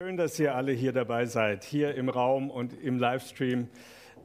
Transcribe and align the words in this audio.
Schön, 0.00 0.16
dass 0.16 0.38
ihr 0.38 0.54
alle 0.54 0.70
hier 0.70 0.92
dabei 0.92 1.26
seid, 1.26 1.64
hier 1.64 1.96
im 1.96 2.08
Raum 2.08 2.52
und 2.52 2.72
im 2.84 3.00
Livestream. 3.00 3.66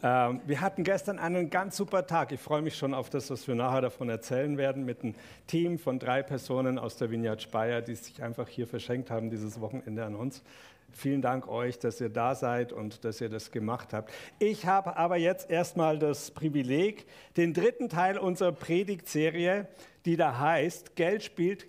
Ähm, 0.03 0.41
wir 0.45 0.61
hatten 0.61 0.83
gestern 0.83 1.17
einen 1.17 1.49
ganz 1.49 1.77
super 1.77 2.05
Tag. 2.05 2.31
Ich 2.31 2.39
freue 2.39 2.61
mich 2.61 2.75
schon 2.77 2.93
auf 2.93 3.09
das, 3.09 3.31
was 3.31 3.47
wir 3.47 3.55
nachher 3.55 3.81
davon 3.81 4.07
erzählen 4.07 4.59
werden, 4.59 4.85
mit 4.85 5.01
einem 5.01 5.15
Team 5.47 5.79
von 5.79 5.97
drei 5.97 6.21
Personen 6.21 6.77
aus 6.77 6.97
der 6.97 7.09
Vineyard 7.09 7.41
Speyer, 7.41 7.81
die 7.81 7.95
sich 7.95 8.21
einfach 8.21 8.47
hier 8.47 8.67
verschenkt 8.67 9.09
haben 9.09 9.31
dieses 9.31 9.61
Wochenende 9.61 10.05
an 10.05 10.13
uns. 10.13 10.43
Vielen 10.91 11.23
Dank 11.23 11.47
euch, 11.47 11.79
dass 11.79 11.99
ihr 11.99 12.09
da 12.09 12.35
seid 12.35 12.71
und 12.71 13.03
dass 13.03 13.19
ihr 13.19 13.29
das 13.29 13.49
gemacht 13.49 13.93
habt. 13.93 14.13
Ich 14.37 14.67
habe 14.67 14.95
aber 14.95 15.17
jetzt 15.17 15.49
erstmal 15.49 15.97
das 15.97 16.29
Privileg, 16.29 17.07
den 17.35 17.55
dritten 17.55 17.89
Teil 17.89 18.19
unserer 18.19 18.51
Predigtserie, 18.51 19.67
die 20.05 20.17
da 20.17 20.37
heißt, 20.37 20.95
Geld 20.95 21.23
spielt 21.23 21.65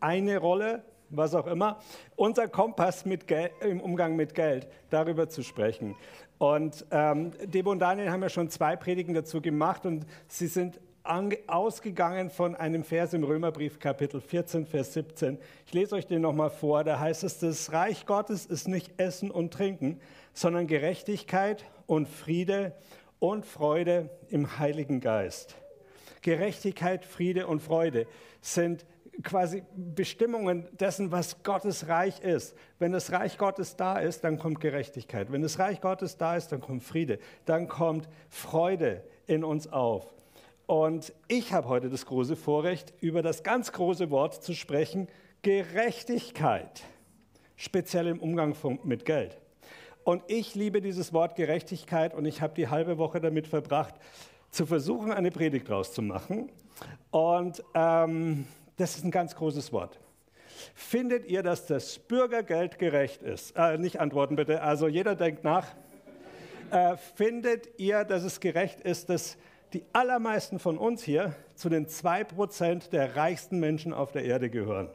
eine 0.00 0.36
Rolle, 0.36 0.84
was 1.10 1.34
auch 1.34 1.46
immer, 1.46 1.78
unser 2.16 2.48
Kompass 2.48 3.04
im 3.60 3.80
Umgang 3.80 4.16
mit 4.16 4.34
Geld, 4.34 4.68
darüber 4.90 5.28
zu 5.28 5.42
sprechen. 5.42 5.96
Und 6.38 6.84
ähm, 6.90 7.32
Debo 7.44 7.70
und 7.70 7.78
Daniel 7.78 8.10
haben 8.10 8.22
ja 8.22 8.28
schon 8.28 8.50
zwei 8.50 8.76
Predigen 8.76 9.14
dazu 9.14 9.40
gemacht 9.40 9.86
und 9.86 10.06
sie 10.28 10.48
sind 10.48 10.80
ausgegangen 11.46 12.30
von 12.30 12.56
einem 12.56 12.82
Vers 12.82 13.14
im 13.14 13.22
Römerbrief 13.22 13.78
Kapitel 13.78 14.20
14, 14.20 14.66
Vers 14.66 14.92
17. 14.94 15.38
Ich 15.66 15.72
lese 15.72 15.94
euch 15.94 16.06
den 16.06 16.20
nochmal 16.20 16.50
vor. 16.50 16.82
Da 16.82 16.98
heißt 16.98 17.22
es, 17.22 17.38
das 17.38 17.72
Reich 17.72 18.06
Gottes 18.06 18.44
ist 18.44 18.66
nicht 18.66 18.98
Essen 18.98 19.30
und 19.30 19.54
Trinken, 19.54 20.00
sondern 20.32 20.66
Gerechtigkeit 20.66 21.64
und 21.86 22.08
Friede 22.08 22.74
und 23.20 23.46
Freude 23.46 24.10
im 24.28 24.58
Heiligen 24.58 25.00
Geist. 25.00 25.54
Gerechtigkeit, 26.22 27.04
Friede 27.04 27.46
und 27.46 27.60
Freude 27.60 28.06
sind 28.40 28.84
quasi 29.22 29.62
Bestimmungen 29.74 30.68
dessen, 30.78 31.10
was 31.12 31.42
Gottes 31.42 31.88
Reich 31.88 32.20
ist. 32.20 32.54
Wenn 32.78 32.92
das 32.92 33.12
Reich 33.12 33.38
Gottes 33.38 33.76
da 33.76 33.98
ist, 33.98 34.24
dann 34.24 34.38
kommt 34.38 34.60
Gerechtigkeit. 34.60 35.32
Wenn 35.32 35.42
das 35.42 35.58
Reich 35.58 35.80
Gottes 35.80 36.16
da 36.16 36.36
ist, 36.36 36.52
dann 36.52 36.60
kommt 36.60 36.82
Friede. 36.82 37.18
Dann 37.44 37.68
kommt 37.68 38.08
Freude 38.28 39.02
in 39.26 39.44
uns 39.44 39.72
auf. 39.72 40.14
Und 40.66 41.12
ich 41.28 41.52
habe 41.52 41.68
heute 41.68 41.88
das 41.88 42.06
große 42.06 42.36
Vorrecht, 42.36 42.92
über 43.00 43.22
das 43.22 43.42
ganz 43.42 43.72
große 43.72 44.10
Wort 44.10 44.42
zu 44.42 44.52
sprechen, 44.52 45.08
Gerechtigkeit, 45.42 46.82
speziell 47.54 48.08
im 48.08 48.18
Umgang 48.18 48.56
mit 48.82 49.04
Geld. 49.04 49.38
Und 50.02 50.22
ich 50.26 50.54
liebe 50.54 50.80
dieses 50.80 51.12
Wort 51.12 51.36
Gerechtigkeit 51.36 52.14
und 52.14 52.26
ich 52.26 52.42
habe 52.42 52.54
die 52.54 52.68
halbe 52.68 52.98
Woche 52.98 53.20
damit 53.20 53.46
verbracht, 53.46 53.94
zu 54.50 54.66
versuchen, 54.66 55.12
eine 55.12 55.30
Predigt 55.30 55.68
draus 55.68 55.92
zu 55.92 56.02
machen. 56.02 56.50
Und 57.10 57.62
ähm, 57.74 58.46
das 58.76 58.96
ist 58.96 59.04
ein 59.04 59.10
ganz 59.10 59.34
großes 59.34 59.72
Wort. 59.72 59.98
Findet 60.74 61.26
ihr, 61.26 61.42
dass 61.42 61.66
das 61.66 61.98
Bürgergeld 61.98 62.78
gerecht 62.78 63.22
ist? 63.22 63.56
Äh, 63.56 63.78
nicht 63.78 64.00
antworten 64.00 64.36
bitte, 64.36 64.62
also 64.62 64.88
jeder 64.88 65.14
denkt 65.14 65.44
nach. 65.44 65.66
Äh, 66.70 66.96
findet 67.14 67.78
ihr, 67.78 68.04
dass 68.04 68.24
es 68.24 68.40
gerecht 68.40 68.80
ist, 68.80 69.08
dass 69.08 69.36
die 69.72 69.84
allermeisten 69.92 70.58
von 70.58 70.78
uns 70.78 71.02
hier 71.02 71.34
zu 71.54 71.68
den 71.68 71.86
2% 71.86 72.90
der 72.90 73.16
reichsten 73.16 73.60
Menschen 73.60 73.92
auf 73.92 74.12
der 74.12 74.24
Erde 74.24 74.50
gehören? 74.50 74.88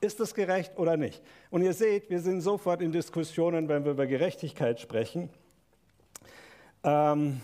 Ist 0.00 0.20
das 0.20 0.34
gerecht 0.34 0.78
oder 0.78 0.96
nicht? 0.96 1.22
Und 1.50 1.62
ihr 1.62 1.74
seht, 1.74 2.08
wir 2.10 2.20
sind 2.20 2.40
sofort 2.40 2.80
in 2.80 2.90
Diskussionen, 2.90 3.68
wenn 3.68 3.84
wir 3.84 3.92
über 3.92 4.06
Gerechtigkeit 4.06 4.80
sprechen. 4.80 5.28
Ähm, 6.82 7.40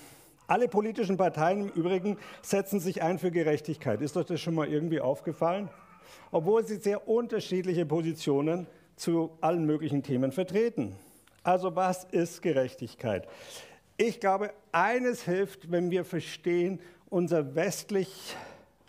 alle 0.47 0.69
politischen 0.69 1.17
Parteien 1.17 1.63
im 1.63 1.69
Übrigen 1.69 2.19
setzen 2.43 2.81
sich 2.81 3.03
ein 3.03 3.19
für 3.19 3.31
Gerechtigkeit. 3.31 4.01
Ist 4.01 4.17
euch 4.17 4.27
das 4.27 4.41
schon 4.41 4.55
mal 4.55 4.69
irgendwie 4.69 5.01
aufgefallen? 5.01 5.69
Obwohl 6.31 6.65
sie 6.65 6.77
sehr 6.77 7.09
unterschiedliche 7.09 7.85
Positionen 7.85 8.67
zu 8.95 9.37
allen 9.41 9.67
möglichen 9.67 10.03
Themen 10.03 10.33
vertreten. 10.33 10.97
Also 11.43 11.75
was 11.77 12.05
ist 12.05 12.43
Gerechtigkeit? 12.43 13.29
Ich 13.97 14.21
glaube, 14.21 14.53
eines 14.73 15.23
hilft, 15.23 15.71
wenn 15.71 15.91
wir 15.91 16.05
verstehen, 16.05 16.81
unser, 17.09 17.55
westlich, 17.55 18.37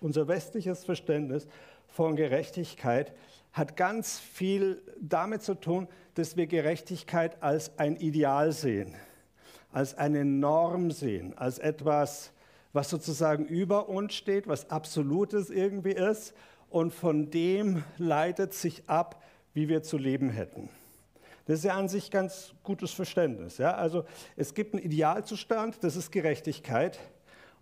unser 0.02 0.28
westliches 0.28 0.84
Verständnis 0.84 1.48
von 1.88 2.16
Gerechtigkeit 2.16 3.14
hat 3.54 3.76
ganz 3.76 4.20
viel 4.20 4.82
damit 5.00 5.42
zu 5.42 5.56
tun, 5.56 5.88
dass 6.16 6.36
wir 6.36 6.48
Gerechtigkeit 6.48 7.42
als 7.42 7.78
ein 7.80 7.96
Ideal 7.96 8.52
sehen 8.52 8.96
als 9.72 9.98
eine 9.98 10.26
Norm 10.26 10.92
sehen, 10.92 11.38
als 11.38 11.60
etwas, 11.60 12.32
was 12.74 12.90
sozusagen 12.90 13.46
über 13.46 13.90
uns 13.90 14.14
steht, 14.14 14.48
was 14.48 14.70
absolutes 14.70 15.50
irgendwie 15.50 15.92
ist 15.92 16.34
und 16.70 16.94
von 16.94 17.30
dem 17.30 17.84
leitet 17.98 18.54
sich 18.54 18.84
ab, 18.88 19.24
wie 19.54 19.70
wir 19.70 19.84
zu 19.84 19.98
leben 19.98 20.30
hätten. 20.30 20.70
Das 21.46 21.60
ist 21.60 21.66
ja 21.66 21.76
an 21.76 21.88
sich 21.88 22.12
ganz 22.12 22.54
gutes 22.64 22.92
Verständnis. 22.92 23.58
Ja? 23.58 23.76
Also 23.76 24.04
es 24.36 24.54
gibt 24.54 24.74
einen 24.74 24.84
Idealzustand, 24.84 25.82
das 25.82 25.96
ist 25.96 26.12
Gerechtigkeit. 26.12 27.00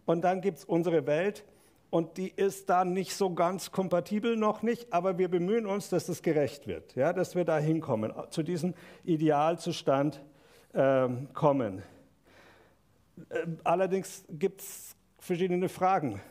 Und 0.06 0.22
dann 0.24 0.42
gibt 0.42 0.58
es 0.60 0.66
unsere 0.66 1.06
Welt 1.06 1.46
und 1.92 2.18
die 2.18 2.30
ist 2.30 2.70
da 2.70 2.84
nicht 2.84 3.16
so 3.16 3.34
ganz 3.34 3.72
kompatibel 3.72 4.36
noch 4.38 4.64
nicht, 4.64 4.92
aber 4.92 5.18
wir 5.18 5.30
bemühen 5.30 5.66
uns, 5.66 5.90
dass 5.90 6.10
es 6.10 6.22
gerecht 6.22 6.68
wird, 6.68 6.96
ja? 6.96 7.14
dass 7.14 7.36
wir 7.36 7.46
da 7.46 7.58
hinkommen, 7.58 8.12
zu 8.32 8.44
diesem 8.44 8.74
Idealzustand 9.04 10.22
äh, 10.74 11.08
kommen. 11.34 11.84
Ähm, 13.32 13.60
allerdings 13.64 14.26
gibt 14.30 14.62
es 14.62 14.96
verschiedene 15.20 15.70
Fragen. 15.70 16.22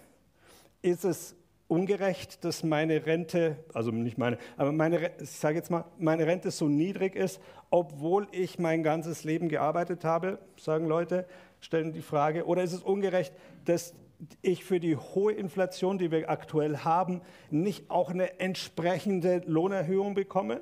Ist 0.83 1.05
es 1.05 1.37
ungerecht, 1.67 2.45
dass 2.45 2.63
meine 2.63 3.07
Rente, 3.07 3.57
also 3.73 3.91
nicht 3.91 4.19
meine, 4.19 4.39
aber 4.57 4.73
meine, 4.73 5.11
ich 5.21 5.31
sage 5.31 5.57
jetzt 5.57 5.71
mal, 5.71 5.85
meine 5.99 6.27
Rente 6.27 6.51
so 6.51 6.69
niedrig 6.69 7.17
ist, 7.17 7.41
obwohl 7.71 8.29
ich 8.33 8.59
mein 8.59 8.83
ganzes 8.83 9.25
Leben 9.25 9.49
gearbeitet 9.49 10.05
habe, 10.05 10.39
sagen 10.57 10.87
Leute, 10.87 11.27
stellen 11.61 11.93
die 11.93 12.03
Frage. 12.03 12.47
Oder 12.47 12.63
ist 12.63 12.73
es 12.73 12.83
ungerecht, 12.83 13.33
dass 13.65 13.95
ich 14.43 14.65
für 14.65 14.79
die 14.79 14.97
hohe 14.97 15.33
Inflation, 15.33 15.99
die 15.99 16.11
wir 16.11 16.31
aktuell 16.31 16.79
haben, 16.79 17.23
nicht 17.51 17.91
auch 17.91 18.11
eine 18.11 18.39
entsprechende 18.41 19.43
Lohnerhöhung 19.47 20.15
bekomme? 20.15 20.61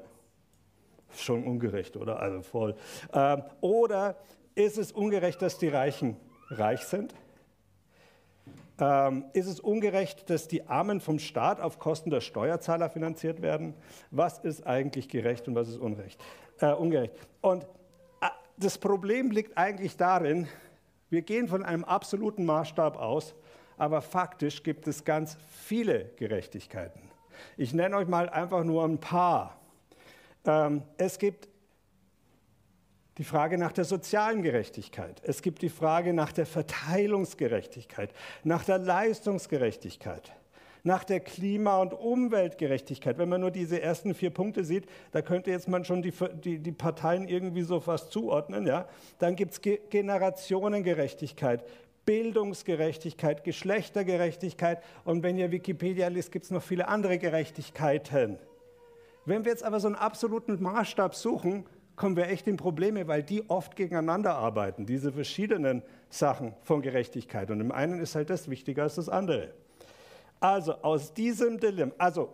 Schon 1.15 1.45
ungerecht, 1.45 1.97
oder? 1.97 2.21
Also 2.21 2.43
voll. 2.43 2.75
Ähm, 3.13 3.43
oder 3.61 4.17
ist 4.55 4.79
es 4.79 4.93
ungerecht, 4.93 5.43
dass 5.43 5.59
die 5.59 5.69
Reichen 5.69 6.17
reich 6.51 6.83
sind? 6.83 7.15
Ähm, 8.79 9.25
ist 9.33 9.47
es 9.47 9.61
ungerecht, 9.61 10.29
dass 10.31 10.49
die 10.49 10.67
Armen 10.67 11.01
vom 11.01 11.19
Staat 11.19 11.61
auf 11.61 11.79
Kosten 11.79 12.11
der 12.11 12.21
Steuerzahler 12.21 12.91
finanziert 12.91 13.43
werden? 13.43 13.75
Was 14.11 14.39
ist 14.39 14.67
eigentlich 14.67 15.09
gerecht 15.09 15.47
und 15.47 15.55
was 15.55 15.69
ist 15.69 15.79
unrecht, 15.79 16.21
äh, 16.59 16.73
ungerecht? 16.73 17.15
Und 17.41 17.65
äh, 18.21 18.29
das 18.57 18.79
Problem 18.79 19.31
liegt 19.31 19.57
eigentlich 19.57 19.97
darin, 19.97 20.49
wir 21.11 21.23
gehen 21.23 21.49
von 21.49 21.63
einem 21.63 21.85
absoluten 21.85 22.45
Maßstab 22.45 22.97
aus, 22.97 23.35
aber 23.77 24.01
faktisch 24.01 24.63
gibt 24.63 24.89
es 24.89 25.05
ganz 25.05 25.37
viele 25.49 26.07
Gerechtigkeiten. 26.17 27.01
Ich 27.57 27.75
nenne 27.75 27.97
euch 27.97 28.09
mal 28.09 28.29
einfach 28.29 28.65
nur 28.65 28.85
ein 28.85 28.99
paar. 28.99 29.61
Ähm, 30.45 30.83
es 30.97 31.19
gibt 31.19 31.49
die 33.19 33.25
Frage 33.25 33.59
nach 33.59 33.73
der 33.73 33.85
sozialen 33.85 34.43
Gerechtigkeit. 34.43 35.21
Es 35.25 35.43
gibt 35.43 35.63
die 35.63 35.69
Frage 35.69 36.13
nach 36.13 36.33
der 36.33 36.47
Verteilungsgerechtigkeit, 36.47 38.11
nach 38.43 38.65
der 38.65 38.79
Leistungsgerechtigkeit, 38.79 40.33
nach 40.83 41.05
der 41.05 41.21
Klima- 41.21 41.81
und 41.81 41.93
Umweltgerechtigkeit. 41.93 43.19
Wenn 43.19 43.29
man 43.29 43.43
nur 43.43 43.51
diese 43.51 43.81
ersten 43.81 44.15
vier 44.15 44.31
Punkte 44.31 44.65
sieht, 44.65 44.87
da 45.13 45.21
könnte 45.21 45.51
jetzt 45.51 45.69
man 45.69 45.85
schon 45.85 46.03
die, 46.03 46.13
die, 46.43 46.59
die 46.59 46.73
Parteien 46.73 47.29
irgendwie 47.29 47.63
so 47.63 47.81
fast 47.81 48.13
zuordnen. 48.13 48.67
Ja? 48.67 48.89
Dann 49.19 49.37
gibt 49.37 49.53
es 49.53 49.61
Ge 49.61 49.81
Generationengerechtigkeit, 49.91 51.65
Bildungsgerechtigkeit, 52.07 53.45
Geschlechtergerechtigkeit 53.45 54.83
und 55.05 55.23
wenn 55.23 55.37
ihr 55.39 55.53
Wikipedia 55.53 56.09
liest, 56.09 56.33
gibt 56.33 56.47
es 56.47 56.51
noch 56.51 56.63
viele 56.63 56.89
andere 56.89 57.19
Gerechtigkeiten. 57.19 58.39
Wenn 59.25 59.45
wir 59.45 59.53
jetzt 59.53 59.63
aber 59.63 59.79
so 59.79 59.87
einen 59.87 59.95
absoluten 59.95 60.61
Maßstab 60.61 61.15
suchen, 61.15 61.65
kommen 61.97 62.17
wir 62.17 62.29
echt 62.29 62.47
in 62.47 62.57
Probleme, 62.57 63.07
weil 63.07 63.23
die 63.23 63.49
oft 63.49 63.77
gegeneinander 63.77 64.35
arbeiten, 64.35 64.87
diese 64.87 65.13
verschiedenen 65.13 65.83
Sachen 66.09 66.55
von 66.63 66.83
Gerechtigkeit. 66.83 67.51
Und 67.51 67.61
im 67.61 67.73
einen 67.73 68.01
ist 68.01 68.15
halt 68.15 68.31
das 68.31 68.49
wichtiger 68.49 68.85
als 68.85 68.97
das 68.97 69.09
andere. 69.09 69.53
Also 70.41 70.75
aus 70.83 71.15
diesem 71.15 71.61
Dilemma, 71.61 71.95
also 71.99 72.33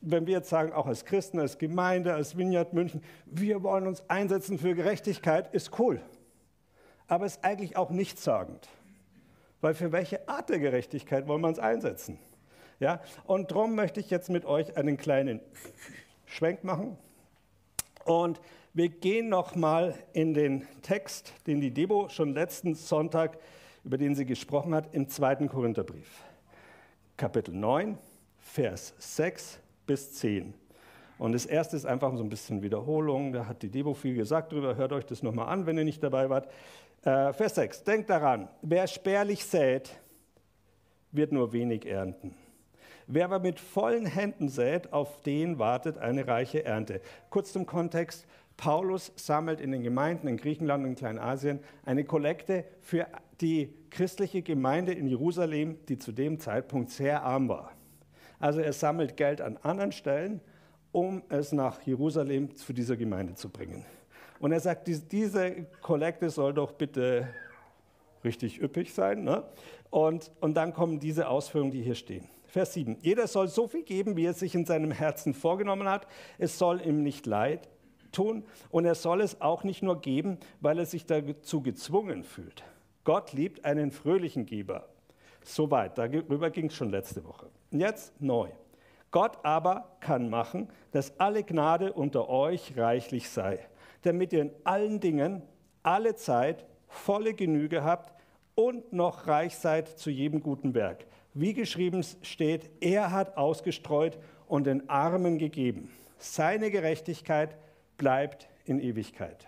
wenn 0.00 0.26
wir 0.26 0.34
jetzt 0.34 0.48
sagen, 0.48 0.72
auch 0.72 0.86
als 0.86 1.04
Christen, 1.04 1.38
als 1.38 1.58
Gemeinde, 1.58 2.14
als 2.14 2.36
Vineyard 2.36 2.72
München, 2.72 3.02
wir 3.26 3.62
wollen 3.62 3.86
uns 3.86 4.02
einsetzen 4.08 4.58
für 4.58 4.74
Gerechtigkeit, 4.74 5.52
ist 5.54 5.78
cool. 5.78 6.00
Aber 7.06 7.26
ist 7.26 7.44
eigentlich 7.44 7.76
auch 7.76 7.90
nichtssagend. 7.90 8.68
Weil 9.60 9.74
für 9.74 9.92
welche 9.92 10.28
Art 10.28 10.48
der 10.48 10.58
Gerechtigkeit 10.58 11.26
wollen 11.28 11.42
wir 11.42 11.48
uns 11.48 11.58
einsetzen? 11.58 12.18
Ja? 12.78 13.00
Und 13.24 13.50
darum 13.50 13.74
möchte 13.74 14.00
ich 14.00 14.10
jetzt 14.10 14.30
mit 14.30 14.44
euch 14.44 14.76
einen 14.76 14.96
kleinen 14.96 15.40
Schwenk 16.26 16.64
machen. 16.64 16.96
Und 18.04 18.40
wir 18.72 18.88
gehen 18.88 19.28
nochmal 19.28 19.94
in 20.12 20.32
den 20.32 20.66
Text, 20.82 21.32
den 21.46 21.60
die 21.60 21.72
Debo 21.72 22.08
schon 22.08 22.34
letzten 22.34 22.74
Sonntag, 22.74 23.38
über 23.84 23.98
den 23.98 24.14
sie 24.14 24.24
gesprochen 24.24 24.74
hat, 24.74 24.94
im 24.94 25.08
zweiten 25.08 25.48
Korintherbrief. 25.48 26.22
Kapitel 27.16 27.52
9, 27.52 27.98
Vers 28.38 28.94
6 28.98 29.58
bis 29.86 30.14
10. 30.14 30.54
Und 31.18 31.32
das 31.32 31.46
erste 31.46 31.76
ist 31.76 31.84
einfach 31.84 32.16
so 32.16 32.22
ein 32.22 32.28
bisschen 32.28 32.62
Wiederholung. 32.62 33.32
Da 33.32 33.46
hat 33.46 33.62
die 33.62 33.68
Debo 33.68 33.92
viel 33.92 34.14
gesagt 34.14 34.52
drüber. 34.52 34.76
Hört 34.76 34.92
euch 34.92 35.04
das 35.04 35.22
nochmal 35.22 35.48
an, 35.48 35.66
wenn 35.66 35.76
ihr 35.76 35.84
nicht 35.84 36.02
dabei 36.02 36.30
wart. 36.30 36.48
Äh, 37.02 37.32
Vers 37.32 37.56
6. 37.56 37.84
Denkt 37.84 38.08
daran, 38.08 38.48
wer 38.62 38.86
spärlich 38.86 39.44
sät, 39.44 39.98
wird 41.12 41.32
nur 41.32 41.52
wenig 41.52 41.86
ernten. 41.86 42.34
Wer 43.06 43.24
aber 43.24 43.40
mit 43.40 43.58
vollen 43.58 44.06
Händen 44.06 44.48
sät, 44.48 44.92
auf 44.92 45.20
den 45.22 45.58
wartet 45.58 45.98
eine 45.98 46.28
reiche 46.28 46.64
Ernte. 46.64 47.00
Kurz 47.28 47.52
zum 47.52 47.66
Kontext. 47.66 48.24
Paulus 48.60 49.10
sammelt 49.16 49.58
in 49.58 49.72
den 49.72 49.82
Gemeinden 49.82 50.28
in 50.28 50.36
Griechenland 50.36 50.84
und 50.84 50.94
Kleinasien 50.94 51.60
eine 51.86 52.04
Kollekte 52.04 52.66
für 52.82 53.06
die 53.40 53.72
christliche 53.88 54.42
Gemeinde 54.42 54.92
in 54.92 55.06
Jerusalem, 55.06 55.78
die 55.88 55.98
zu 55.98 56.12
dem 56.12 56.38
Zeitpunkt 56.38 56.90
sehr 56.90 57.22
arm 57.22 57.48
war. 57.48 57.72
Also 58.38 58.60
er 58.60 58.74
sammelt 58.74 59.16
Geld 59.16 59.40
an 59.40 59.56
anderen 59.62 59.92
Stellen, 59.92 60.42
um 60.92 61.22
es 61.30 61.52
nach 61.52 61.80
Jerusalem 61.80 62.54
zu 62.54 62.74
dieser 62.74 62.98
Gemeinde 62.98 63.34
zu 63.34 63.48
bringen. 63.48 63.86
Und 64.40 64.52
er 64.52 64.60
sagt, 64.60 64.88
diese 65.10 65.64
Kollekte 65.80 66.28
soll 66.28 66.52
doch 66.52 66.72
bitte 66.72 67.28
richtig 68.24 68.60
üppig 68.60 68.92
sein. 68.92 69.24
Ne? 69.24 69.42
Und, 69.88 70.32
und 70.40 70.52
dann 70.52 70.74
kommen 70.74 71.00
diese 71.00 71.28
Ausführungen, 71.28 71.70
die 71.70 71.80
hier 71.80 71.94
stehen. 71.94 72.28
Vers 72.44 72.74
7. 72.74 72.98
Jeder 73.00 73.26
soll 73.26 73.48
so 73.48 73.68
viel 73.68 73.84
geben, 73.84 74.16
wie 74.16 74.26
er 74.26 74.34
sich 74.34 74.54
in 74.54 74.66
seinem 74.66 74.90
Herzen 74.90 75.32
vorgenommen 75.32 75.88
hat. 75.88 76.06
Es 76.36 76.58
soll 76.58 76.82
ihm 76.82 77.02
nicht 77.02 77.24
leid 77.24 77.66
tun 78.12 78.44
und 78.70 78.84
er 78.84 78.94
soll 78.94 79.20
es 79.20 79.40
auch 79.40 79.64
nicht 79.64 79.82
nur 79.82 80.00
geben, 80.00 80.38
weil 80.60 80.78
er 80.78 80.86
sich 80.86 81.06
dazu 81.06 81.62
gezwungen 81.62 82.22
fühlt. 82.22 82.62
Gott 83.04 83.32
liebt 83.32 83.64
einen 83.64 83.90
fröhlichen 83.90 84.46
Geber. 84.46 84.88
Soweit, 85.42 85.96
darüber 85.96 86.50
ging 86.50 86.66
es 86.66 86.74
schon 86.74 86.90
letzte 86.90 87.24
Woche. 87.24 87.46
Jetzt 87.70 88.20
neu. 88.20 88.48
Gott 89.10 89.38
aber 89.42 89.96
kann 90.00 90.28
machen, 90.28 90.68
dass 90.92 91.18
alle 91.18 91.42
Gnade 91.42 91.92
unter 91.92 92.28
euch 92.28 92.76
reichlich 92.76 93.28
sei, 93.28 93.58
damit 94.02 94.32
ihr 94.32 94.42
in 94.42 94.52
allen 94.64 95.00
Dingen, 95.00 95.42
alle 95.82 96.14
Zeit, 96.14 96.66
volle 96.86 97.34
Genüge 97.34 97.82
habt 97.82 98.14
und 98.54 98.92
noch 98.92 99.26
reich 99.26 99.56
seid 99.56 99.88
zu 99.88 100.10
jedem 100.10 100.42
guten 100.42 100.74
Werk 100.74 101.06
wie 101.34 101.54
geschrieben 101.54 102.04
steht, 102.22 102.70
er 102.80 103.12
hat 103.12 103.36
ausgestreut 103.36 104.18
und 104.46 104.66
den 104.66 104.88
Armen 104.88 105.38
gegeben. 105.38 105.90
Seine 106.18 106.70
Gerechtigkeit 106.70 107.56
bleibt 108.00 108.48
in 108.64 108.80
Ewigkeit. 108.80 109.46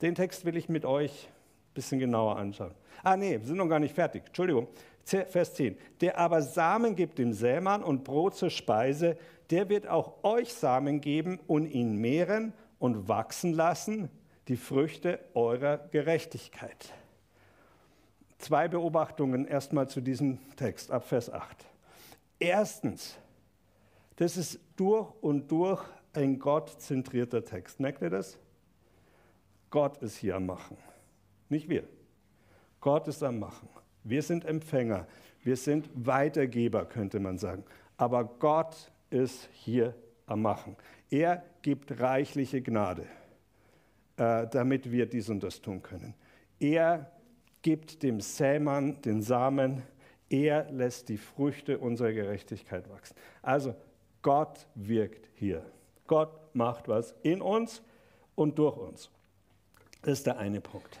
Den 0.00 0.14
Text 0.14 0.44
will 0.44 0.56
ich 0.56 0.68
mit 0.68 0.84
euch 0.84 1.26
ein 1.26 1.74
bisschen 1.74 1.98
genauer 1.98 2.36
anschauen. 2.36 2.70
Ah 3.02 3.16
nee, 3.16 3.32
wir 3.32 3.44
sind 3.44 3.56
noch 3.56 3.66
gar 3.66 3.80
nicht 3.80 3.96
fertig. 3.96 4.22
Entschuldigung. 4.26 4.68
Vers 5.02 5.54
10. 5.54 5.76
Der 6.00 6.18
aber 6.18 6.40
Samen 6.40 6.94
gibt 6.94 7.18
dem 7.18 7.32
Sämann 7.32 7.82
und 7.82 8.04
Brot 8.04 8.36
zur 8.36 8.50
Speise, 8.50 9.16
der 9.50 9.68
wird 9.68 9.88
auch 9.88 10.22
euch 10.22 10.54
Samen 10.54 11.00
geben 11.00 11.40
und 11.48 11.66
ihn 11.66 11.96
mehren 11.96 12.52
und 12.78 13.08
wachsen 13.08 13.54
lassen, 13.54 14.08
die 14.46 14.56
Früchte 14.56 15.18
eurer 15.34 15.78
Gerechtigkeit. 15.90 16.94
Zwei 18.38 18.68
Beobachtungen 18.68 19.48
erstmal 19.48 19.88
zu 19.88 20.00
diesem 20.00 20.38
Text 20.54 20.92
ab 20.92 21.08
Vers 21.08 21.32
8. 21.32 21.66
Erstens, 22.38 23.18
das 24.14 24.36
ist 24.36 24.60
durch 24.76 25.12
und 25.22 25.50
durch 25.50 25.84
ein 26.18 26.38
gottzentrierter 26.38 27.44
Text. 27.44 27.80
Merkt 27.80 28.02
ihr 28.02 28.10
das? 28.10 28.38
Gott 29.70 29.98
ist 29.98 30.16
hier 30.16 30.36
am 30.36 30.46
Machen, 30.46 30.76
nicht 31.48 31.68
wir. 31.68 31.84
Gott 32.80 33.06
ist 33.08 33.22
am 33.22 33.38
Machen. 33.38 33.68
Wir 34.02 34.22
sind 34.22 34.44
Empfänger, 34.44 35.06
wir 35.42 35.56
sind 35.56 35.88
Weitergeber, 35.94 36.86
könnte 36.86 37.20
man 37.20 37.38
sagen. 37.38 37.64
Aber 37.96 38.24
Gott 38.24 38.90
ist 39.10 39.48
hier 39.52 39.94
am 40.26 40.42
Machen. 40.42 40.76
Er 41.10 41.44
gibt 41.62 42.00
reichliche 42.00 42.62
Gnade, 42.62 43.06
äh, 44.16 44.46
damit 44.48 44.90
wir 44.90 45.06
dies 45.06 45.28
und 45.28 45.42
das 45.42 45.60
tun 45.60 45.82
können. 45.82 46.14
Er 46.58 47.12
gibt 47.62 48.02
dem 48.02 48.20
Sämann 48.20 49.00
den 49.02 49.22
Samen, 49.22 49.82
er 50.30 50.70
lässt 50.70 51.08
die 51.08 51.16
Früchte 51.16 51.78
unserer 51.78 52.12
Gerechtigkeit 52.12 52.88
wachsen. 52.88 53.14
Also 53.42 53.74
Gott 54.22 54.66
wirkt 54.74 55.28
hier. 55.34 55.64
Gott 56.08 56.54
macht 56.54 56.88
was 56.88 57.14
in 57.22 57.40
uns 57.40 57.82
und 58.34 58.58
durch 58.58 58.76
uns. 58.76 59.10
Das 60.02 60.14
ist 60.14 60.26
der 60.26 60.38
eine 60.38 60.60
Punkt. 60.60 60.98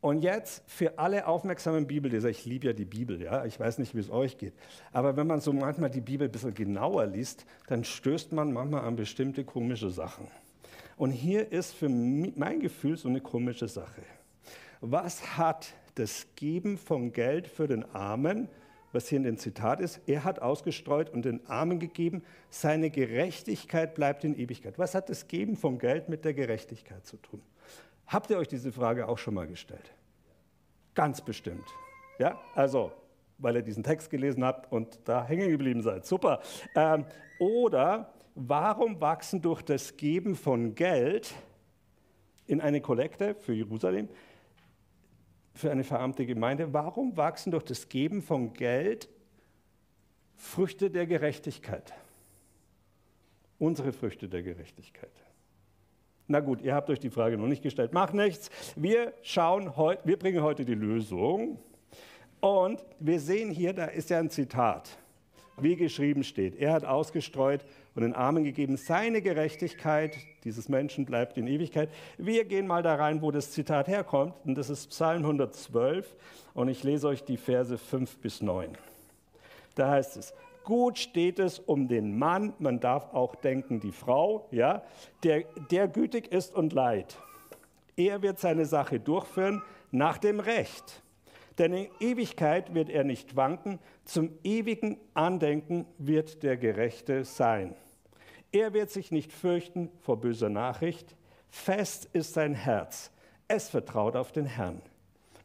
Und 0.00 0.22
jetzt 0.22 0.62
für 0.68 0.98
alle 0.98 1.26
aufmerksamen 1.26 1.86
Bibelleser, 1.86 2.28
ich 2.28 2.44
liebe 2.44 2.66
ja 2.66 2.72
die 2.72 2.84
Bibel, 2.84 3.20
ja, 3.20 3.44
ich 3.44 3.58
weiß 3.58 3.78
nicht, 3.78 3.94
wie 3.94 4.00
es 4.00 4.10
euch 4.10 4.38
geht, 4.38 4.54
aber 4.92 5.16
wenn 5.16 5.26
man 5.26 5.40
so 5.40 5.52
manchmal 5.52 5.90
die 5.90 6.00
Bibel 6.00 6.28
ein 6.28 6.32
bisschen 6.32 6.54
genauer 6.54 7.06
liest, 7.06 7.46
dann 7.68 7.84
stößt 7.84 8.32
man 8.32 8.52
manchmal 8.52 8.84
an 8.84 8.96
bestimmte 8.96 9.44
komische 9.44 9.90
Sachen. 9.90 10.28
Und 10.96 11.12
hier 11.12 11.52
ist 11.52 11.74
für 11.74 11.88
mein 11.88 12.58
Gefühl 12.58 12.96
so 12.96 13.08
eine 13.08 13.20
komische 13.20 13.68
Sache 13.68 14.02
was 14.80 15.36
hat 15.36 15.72
das 15.94 16.26
Geben 16.36 16.78
von 16.78 17.12
Geld 17.12 17.48
für 17.48 17.66
den 17.66 17.84
Armen, 17.94 18.48
was 18.92 19.08
hier 19.08 19.18
in 19.18 19.24
dem 19.24 19.36
Zitat 19.36 19.80
ist, 19.80 20.00
er 20.06 20.24
hat 20.24 20.40
ausgestreut 20.40 21.10
und 21.10 21.24
den 21.24 21.46
Armen 21.46 21.78
gegeben, 21.78 22.22
seine 22.50 22.90
Gerechtigkeit 22.90 23.94
bleibt 23.94 24.24
in 24.24 24.34
Ewigkeit. 24.34 24.78
Was 24.78 24.94
hat 24.94 25.08
das 25.08 25.28
Geben 25.28 25.56
von 25.56 25.78
Geld 25.78 26.08
mit 26.08 26.24
der 26.24 26.34
Gerechtigkeit 26.34 27.06
zu 27.06 27.16
tun? 27.18 27.42
Habt 28.06 28.30
ihr 28.30 28.38
euch 28.38 28.48
diese 28.48 28.72
Frage 28.72 29.06
auch 29.08 29.18
schon 29.18 29.34
mal 29.34 29.46
gestellt? 29.46 29.92
Ganz 30.94 31.20
bestimmt. 31.20 31.66
Ja, 32.18 32.40
also, 32.54 32.92
weil 33.36 33.56
ihr 33.56 33.62
diesen 33.62 33.84
Text 33.84 34.10
gelesen 34.10 34.44
habt 34.44 34.72
und 34.72 34.98
da 35.04 35.24
hängen 35.24 35.50
geblieben 35.50 35.82
seid. 35.82 36.06
Super. 36.06 36.40
Ähm, 36.74 37.04
oder 37.38 38.12
warum 38.34 39.00
wachsen 39.00 39.42
durch 39.42 39.62
das 39.62 39.96
Geben 39.96 40.34
von 40.34 40.74
Geld 40.74 41.34
in 42.46 42.60
eine 42.60 42.80
Kollekte 42.80 43.34
für 43.34 43.52
Jerusalem 43.52 44.08
für 45.58 45.72
eine 45.72 45.82
verarmte 45.82 46.24
Gemeinde, 46.24 46.72
warum 46.72 47.16
wachsen 47.16 47.50
durch 47.50 47.64
das 47.64 47.88
Geben 47.88 48.22
von 48.22 48.52
Geld 48.52 49.08
Früchte 50.36 50.88
der 50.88 51.06
Gerechtigkeit? 51.06 51.92
Unsere 53.58 53.92
Früchte 53.92 54.28
der 54.28 54.44
Gerechtigkeit. 54.44 55.10
Na 56.28 56.38
gut, 56.38 56.62
ihr 56.62 56.74
habt 56.74 56.90
euch 56.90 57.00
die 57.00 57.10
Frage 57.10 57.36
noch 57.36 57.48
nicht 57.48 57.62
gestellt. 57.62 57.92
Macht 57.92 58.14
nichts. 58.14 58.50
Wir 58.76 59.12
schauen 59.22 59.76
heute, 59.76 60.06
wir 60.06 60.16
bringen 60.16 60.42
heute 60.42 60.64
die 60.64 60.74
Lösung. 60.74 61.58
Und 62.38 62.84
wir 63.00 63.18
sehen 63.18 63.50
hier, 63.50 63.72
da 63.72 63.86
ist 63.86 64.10
ja 64.10 64.20
ein 64.20 64.30
Zitat, 64.30 64.96
wie 65.56 65.74
geschrieben 65.74 66.22
steht. 66.22 66.54
Er 66.54 66.72
hat 66.72 66.84
ausgestreut 66.84 67.64
und 67.98 68.04
den 68.04 68.14
Armen 68.14 68.44
gegeben. 68.44 68.76
Seine 68.76 69.20
Gerechtigkeit 69.20 70.18
dieses 70.44 70.68
Menschen 70.68 71.04
bleibt 71.04 71.36
in 71.36 71.48
Ewigkeit. 71.48 71.90
Wir 72.16 72.44
gehen 72.44 72.68
mal 72.68 72.80
da 72.80 72.94
rein, 72.94 73.22
wo 73.22 73.32
das 73.32 73.50
Zitat 73.50 73.88
herkommt. 73.88 74.34
Und 74.44 74.54
das 74.54 74.70
ist 74.70 74.90
Psalm 74.90 75.22
112. 75.22 76.14
Und 76.54 76.68
ich 76.68 76.84
lese 76.84 77.08
euch 77.08 77.24
die 77.24 77.36
Verse 77.36 77.76
5 77.76 78.18
bis 78.18 78.40
9. 78.40 78.78
Da 79.74 79.90
heißt 79.90 80.16
es, 80.16 80.32
gut 80.62 80.96
steht 80.96 81.40
es 81.40 81.58
um 81.58 81.88
den 81.88 82.16
Mann, 82.16 82.52
man 82.60 82.78
darf 82.78 83.12
auch 83.12 83.34
denken 83.34 83.80
die 83.80 83.90
Frau, 83.90 84.46
ja, 84.52 84.84
der, 85.24 85.42
der 85.72 85.88
gütig 85.88 86.30
ist 86.30 86.54
und 86.54 86.72
leid. 86.72 87.16
Er 87.96 88.22
wird 88.22 88.38
seine 88.38 88.66
Sache 88.66 89.00
durchführen 89.00 89.60
nach 89.90 90.18
dem 90.18 90.38
Recht. 90.38 91.02
Denn 91.58 91.72
in 91.72 91.88
Ewigkeit 91.98 92.74
wird 92.74 92.90
er 92.90 93.02
nicht 93.02 93.34
wanken, 93.34 93.80
zum 94.04 94.30
ewigen 94.44 94.98
Andenken 95.14 95.84
wird 95.98 96.44
der 96.44 96.56
Gerechte 96.56 97.24
sein. 97.24 97.74
Er 98.52 98.72
wird 98.72 98.90
sich 98.90 99.10
nicht 99.10 99.32
fürchten 99.32 99.90
vor 100.00 100.20
böser 100.20 100.48
Nachricht. 100.48 101.16
Fest 101.48 102.08
ist 102.12 102.34
sein 102.34 102.54
Herz. 102.54 103.10
Es 103.46 103.68
vertraut 103.68 104.16
auf 104.16 104.32
den 104.32 104.46
Herrn. 104.46 104.82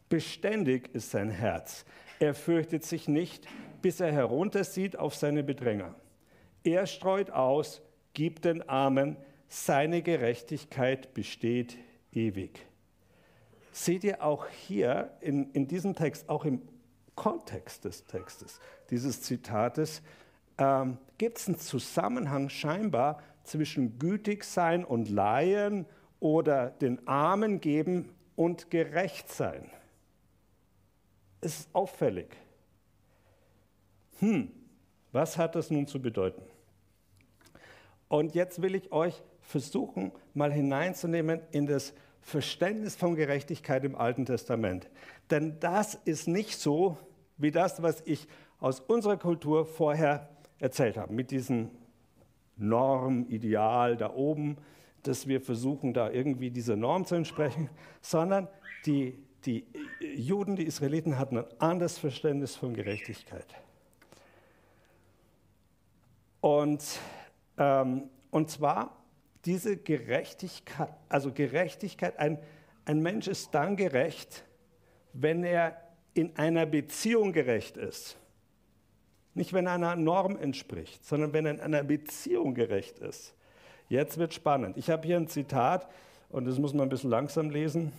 Beständig 0.10 0.94
ist 0.94 1.12
sein 1.12 1.30
Herz. 1.30 1.86
Er 2.20 2.34
fürchtet 2.34 2.84
sich 2.86 3.08
nicht, 3.08 3.48
bis 3.82 4.00
er 4.00 4.12
heruntersieht 4.12 4.98
auf 4.98 5.16
seine 5.16 5.44
Bedränger. 5.44 5.96
Er 6.64 6.86
streut 6.86 7.32
aus, 7.32 7.82
gibt 8.14 8.46
den 8.46 8.68
Armen, 8.70 9.18
seine 9.48 10.02
Gerechtigkeit 10.02 11.14
besteht 11.14 11.78
ewig. 12.12 12.66
Seht 13.72 14.04
ihr 14.04 14.24
auch 14.24 14.48
hier 14.48 15.12
in, 15.20 15.52
in 15.52 15.68
diesem 15.68 15.96
Text, 15.96 16.30
auch 16.30 16.46
im 16.46 16.62
Kontext 17.16 17.86
des 17.86 18.06
Textes, 18.06 18.60
dieses 18.90 19.22
Zitates, 19.22 20.02
ähm, 20.58 20.98
gibt 21.24 21.38
es 21.38 21.48
einen 21.48 21.58
Zusammenhang 21.58 22.50
scheinbar 22.50 23.24
zwischen 23.46 23.98
gütig 23.98 24.44
sein 24.44 24.84
und 24.84 25.10
leihen 25.10 25.86
oder 26.20 26.70
den 26.70 27.08
Armen 27.08 27.62
geben 27.62 28.10
und 28.36 28.70
gerecht 28.70 29.32
sein. 29.32 29.72
Es 31.40 31.62
ist 31.62 31.70
auffällig. 31.72 32.36
Hm, 34.20 34.52
was 35.14 35.38
hat 35.38 35.56
das 35.56 35.72
nun 35.72 35.88
zu 35.88 36.02
bedeuten? 36.02 36.42
Und 38.10 38.36
jetzt 38.36 38.62
will 38.62 38.76
ich 38.76 38.92
euch 38.92 39.24
versuchen, 39.40 40.12
mal 40.34 40.52
hineinzunehmen 40.52 41.40
in 41.52 41.68
das 41.68 41.94
Verständnis 42.20 42.98
von 42.98 43.16
Gerechtigkeit 43.16 43.86
im 43.86 43.96
Alten 43.96 44.26
Testament. 44.26 44.90
Denn 45.30 45.58
das 45.62 45.96
ist 46.04 46.28
nicht 46.28 46.60
so 46.60 46.98
wie 47.38 47.52
das, 47.52 47.82
was 47.82 48.02
ich 48.02 48.28
aus 48.60 48.82
unserer 48.82 49.16
Kultur 49.16 49.66
vorher 49.66 50.30
erzählt 50.64 50.96
haben, 50.96 51.14
mit 51.14 51.30
diesen 51.30 51.70
Norm, 52.56 53.26
Ideal 53.28 53.98
da 53.98 54.14
oben, 54.14 54.58
dass 55.04 55.28
wir 55.28 55.42
versuchen, 55.42 55.94
da 55.94 56.10
irgendwie 56.10 56.52
dieser 56.52 56.78
Norm 56.78 57.06
zu 57.06 57.16
entsprechen, 57.16 57.70
sondern 58.02 58.48
die, 58.86 59.20
die 59.46 59.66
Juden, 60.16 60.56
die 60.56 60.64
Israeliten 60.64 61.20
hatten 61.20 61.38
ein 61.38 61.46
anderes 61.60 61.98
Verständnis 61.98 62.56
von 62.56 62.74
Gerechtigkeit. 62.74 63.48
Und, 66.40 66.82
ähm, 67.58 68.10
und 68.32 68.50
zwar 68.50 68.96
diese 69.44 69.76
Gerechtigkeit, 69.76 70.94
also 71.10 71.34
Gerechtigkeit, 71.34 72.18
ein, 72.18 72.40
ein 72.86 73.02
Mensch 73.02 73.28
ist 73.28 73.54
dann 73.54 73.76
gerecht, 73.76 74.46
wenn 75.12 75.44
er 75.44 75.76
in 76.14 76.38
einer 76.38 76.66
Beziehung 76.66 77.34
gerecht 77.34 77.76
ist. 77.76 78.18
Nicht, 79.36 79.54
wenn 79.54 79.66
er 79.66 79.74
einer 79.74 79.96
Norm 79.96 80.38
entspricht, 80.38 81.06
sondern 81.06 81.34
wenn 81.34 81.46
er 81.46 81.54
in 81.54 81.60
einer 81.60 81.84
Beziehung 81.84 82.54
gerecht 82.54 83.00
ist. 83.00 83.34
Jetzt 83.90 84.18
wird 84.18 84.34
spannend. 84.34 84.78
Ich 84.78 84.90
habe 84.90 85.06
hier 85.08 85.18
ein 85.18 85.28
Zitat, 85.28 85.88
und 86.30 86.46
das 86.46 86.60
muss 86.60 86.74
man 86.74 86.88
ein 86.88 86.90
bisschen 86.90 87.10
langsam 87.10 87.50
lesen. 87.50 87.92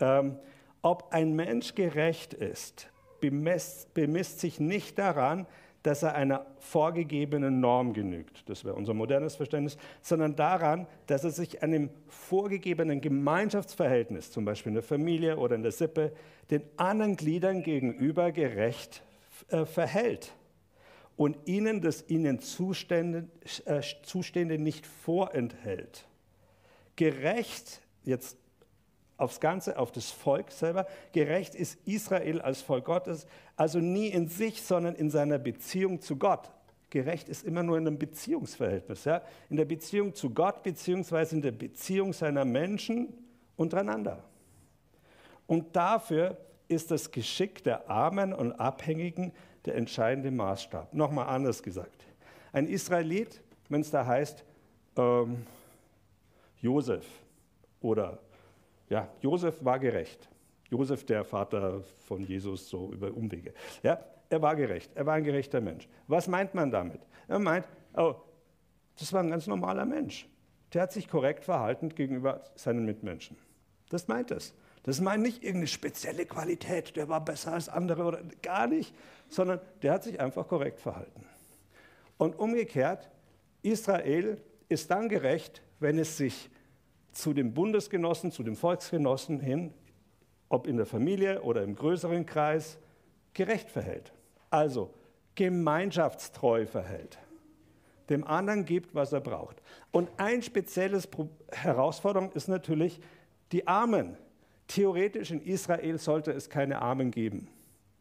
Ähm, 0.00 0.36
ob 0.82 1.12
ein 1.12 1.34
Mensch 1.34 1.74
gerecht 1.74 2.32
ist, 2.32 2.88
bemisst, 3.20 3.92
bemisst 3.92 4.40
sich 4.40 4.60
nicht 4.60 4.98
daran, 4.98 5.46
dass 5.82 6.02
er 6.02 6.14
einer 6.14 6.46
vorgegebenen 6.58 7.60
Norm 7.60 7.94
genügt, 7.94 8.48
das 8.50 8.66
wäre 8.66 8.74
unser 8.74 8.92
modernes 8.92 9.36
Verständnis, 9.36 9.78
sondern 10.02 10.36
daran, 10.36 10.86
dass 11.06 11.24
er 11.24 11.30
sich 11.30 11.62
einem 11.62 11.88
vorgegebenen 12.06 13.00
Gemeinschaftsverhältnis, 13.00 14.30
zum 14.30 14.44
Beispiel 14.44 14.70
in 14.70 14.74
der 14.74 14.82
Familie 14.82 15.38
oder 15.38 15.54
in 15.54 15.62
der 15.62 15.72
Sippe, 15.72 16.12
den 16.50 16.62
anderen 16.76 17.16
Gliedern 17.16 17.62
gegenüber 17.62 18.30
gerecht 18.30 19.02
äh, 19.48 19.64
verhält 19.64 20.34
und 21.20 21.36
ihnen 21.44 21.82
das 21.82 22.08
ihnen 22.08 22.38
Zustände, 22.38 23.28
äh, 23.66 23.82
Zustände 24.04 24.58
nicht 24.58 24.86
vorenthält. 24.86 26.06
Gerecht, 26.96 27.82
jetzt 28.04 28.38
aufs 29.18 29.38
Ganze, 29.38 29.78
auf 29.78 29.92
das 29.92 30.10
Volk 30.10 30.50
selber. 30.50 30.86
Gerecht 31.12 31.54
ist 31.54 31.78
Israel 31.86 32.40
als 32.40 32.62
Volk 32.62 32.86
Gottes, 32.86 33.26
also 33.54 33.80
nie 33.80 34.06
in 34.06 34.28
sich, 34.28 34.62
sondern 34.62 34.94
in 34.94 35.10
seiner 35.10 35.38
Beziehung 35.38 36.00
zu 36.00 36.16
Gott. 36.16 36.50
Gerecht 36.88 37.28
ist 37.28 37.44
immer 37.44 37.62
nur 37.62 37.76
in 37.76 37.86
einem 37.86 37.98
Beziehungsverhältnis, 37.98 39.04
ja? 39.04 39.20
in 39.50 39.58
der 39.58 39.66
Beziehung 39.66 40.14
zu 40.14 40.30
Gott 40.30 40.62
beziehungsweise 40.62 41.36
in 41.36 41.42
der 41.42 41.52
Beziehung 41.52 42.14
seiner 42.14 42.46
Menschen 42.46 43.12
untereinander. 43.56 44.24
Und 45.46 45.76
dafür 45.76 46.38
ist 46.66 46.90
das 46.90 47.10
Geschick 47.10 47.62
der 47.62 47.90
Armen 47.90 48.32
und 48.32 48.52
Abhängigen 48.52 49.32
der 49.64 49.74
entscheidende 49.76 50.30
Maßstab. 50.30 50.94
Nochmal 50.94 51.26
anders 51.28 51.62
gesagt. 51.62 52.04
Ein 52.52 52.66
Israelit, 52.66 53.40
wenn 53.68 53.80
es 53.80 53.90
da 53.90 54.04
heißt, 54.04 54.44
ähm, 54.96 55.46
Josef 56.60 57.06
oder 57.80 58.18
ja, 58.88 59.08
Josef 59.20 59.64
war 59.64 59.78
gerecht. 59.78 60.28
Josef, 60.68 61.04
der 61.04 61.24
Vater 61.24 61.82
von 62.00 62.22
Jesus, 62.22 62.68
so 62.68 62.92
über 62.92 63.12
Umwege. 63.12 63.54
Ja, 63.82 64.04
er 64.28 64.42
war 64.42 64.54
gerecht. 64.54 64.90
Er 64.94 65.06
war 65.06 65.14
ein 65.14 65.24
gerechter 65.24 65.60
Mensch. 65.60 65.88
Was 66.06 66.28
meint 66.28 66.54
man 66.54 66.70
damit? 66.70 67.00
Er 67.28 67.38
meint, 67.38 67.66
oh, 67.96 68.14
das 68.98 69.12
war 69.12 69.22
ein 69.22 69.30
ganz 69.30 69.46
normaler 69.46 69.84
Mensch. 69.84 70.28
Der 70.72 70.82
hat 70.82 70.92
sich 70.92 71.08
korrekt 71.08 71.44
verhalten 71.44 71.88
gegenüber 71.88 72.42
seinen 72.54 72.84
Mitmenschen. 72.84 73.36
Das 73.88 74.06
meint 74.06 74.30
es. 74.30 74.54
Das 74.82 75.00
meint 75.00 75.22
nicht 75.22 75.42
irgendeine 75.42 75.66
spezielle 75.66 76.24
Qualität, 76.24 76.96
der 76.96 77.08
war 77.08 77.24
besser 77.24 77.52
als 77.52 77.68
andere 77.68 78.04
oder 78.04 78.22
gar 78.42 78.66
nicht, 78.66 78.94
sondern 79.28 79.60
der 79.82 79.92
hat 79.92 80.04
sich 80.04 80.20
einfach 80.20 80.48
korrekt 80.48 80.80
verhalten. 80.80 81.24
Und 82.16 82.38
umgekehrt, 82.38 83.10
Israel 83.62 84.40
ist 84.68 84.90
dann 84.90 85.08
gerecht, 85.08 85.62
wenn 85.80 85.98
es 85.98 86.16
sich 86.16 86.50
zu 87.12 87.32
dem 87.32 87.52
Bundesgenossen, 87.52 88.30
zu 88.30 88.42
dem 88.42 88.56
Volksgenossen 88.56 89.40
hin, 89.40 89.74
ob 90.48 90.66
in 90.66 90.76
der 90.76 90.86
Familie 90.86 91.42
oder 91.42 91.62
im 91.62 91.74
größeren 91.74 92.26
Kreis, 92.26 92.78
gerecht 93.34 93.70
verhält. 93.70 94.12
Also 94.50 94.92
gemeinschaftstreu 95.34 96.66
verhält. 96.66 97.18
Dem 98.08 98.26
anderen 98.26 98.64
gibt, 98.64 98.94
was 98.94 99.12
er 99.12 99.20
braucht. 99.20 99.62
Und 99.92 100.10
ein 100.16 100.42
spezielles 100.42 101.08
Herausforderung 101.52 102.32
ist 102.32 102.48
natürlich 102.48 103.00
die 103.52 103.66
Armen. 103.66 104.16
Theoretisch 104.70 105.32
in 105.32 105.42
Israel 105.42 105.98
sollte 105.98 106.30
es 106.30 106.48
keine 106.48 106.80
Armen 106.80 107.10
geben. 107.10 107.48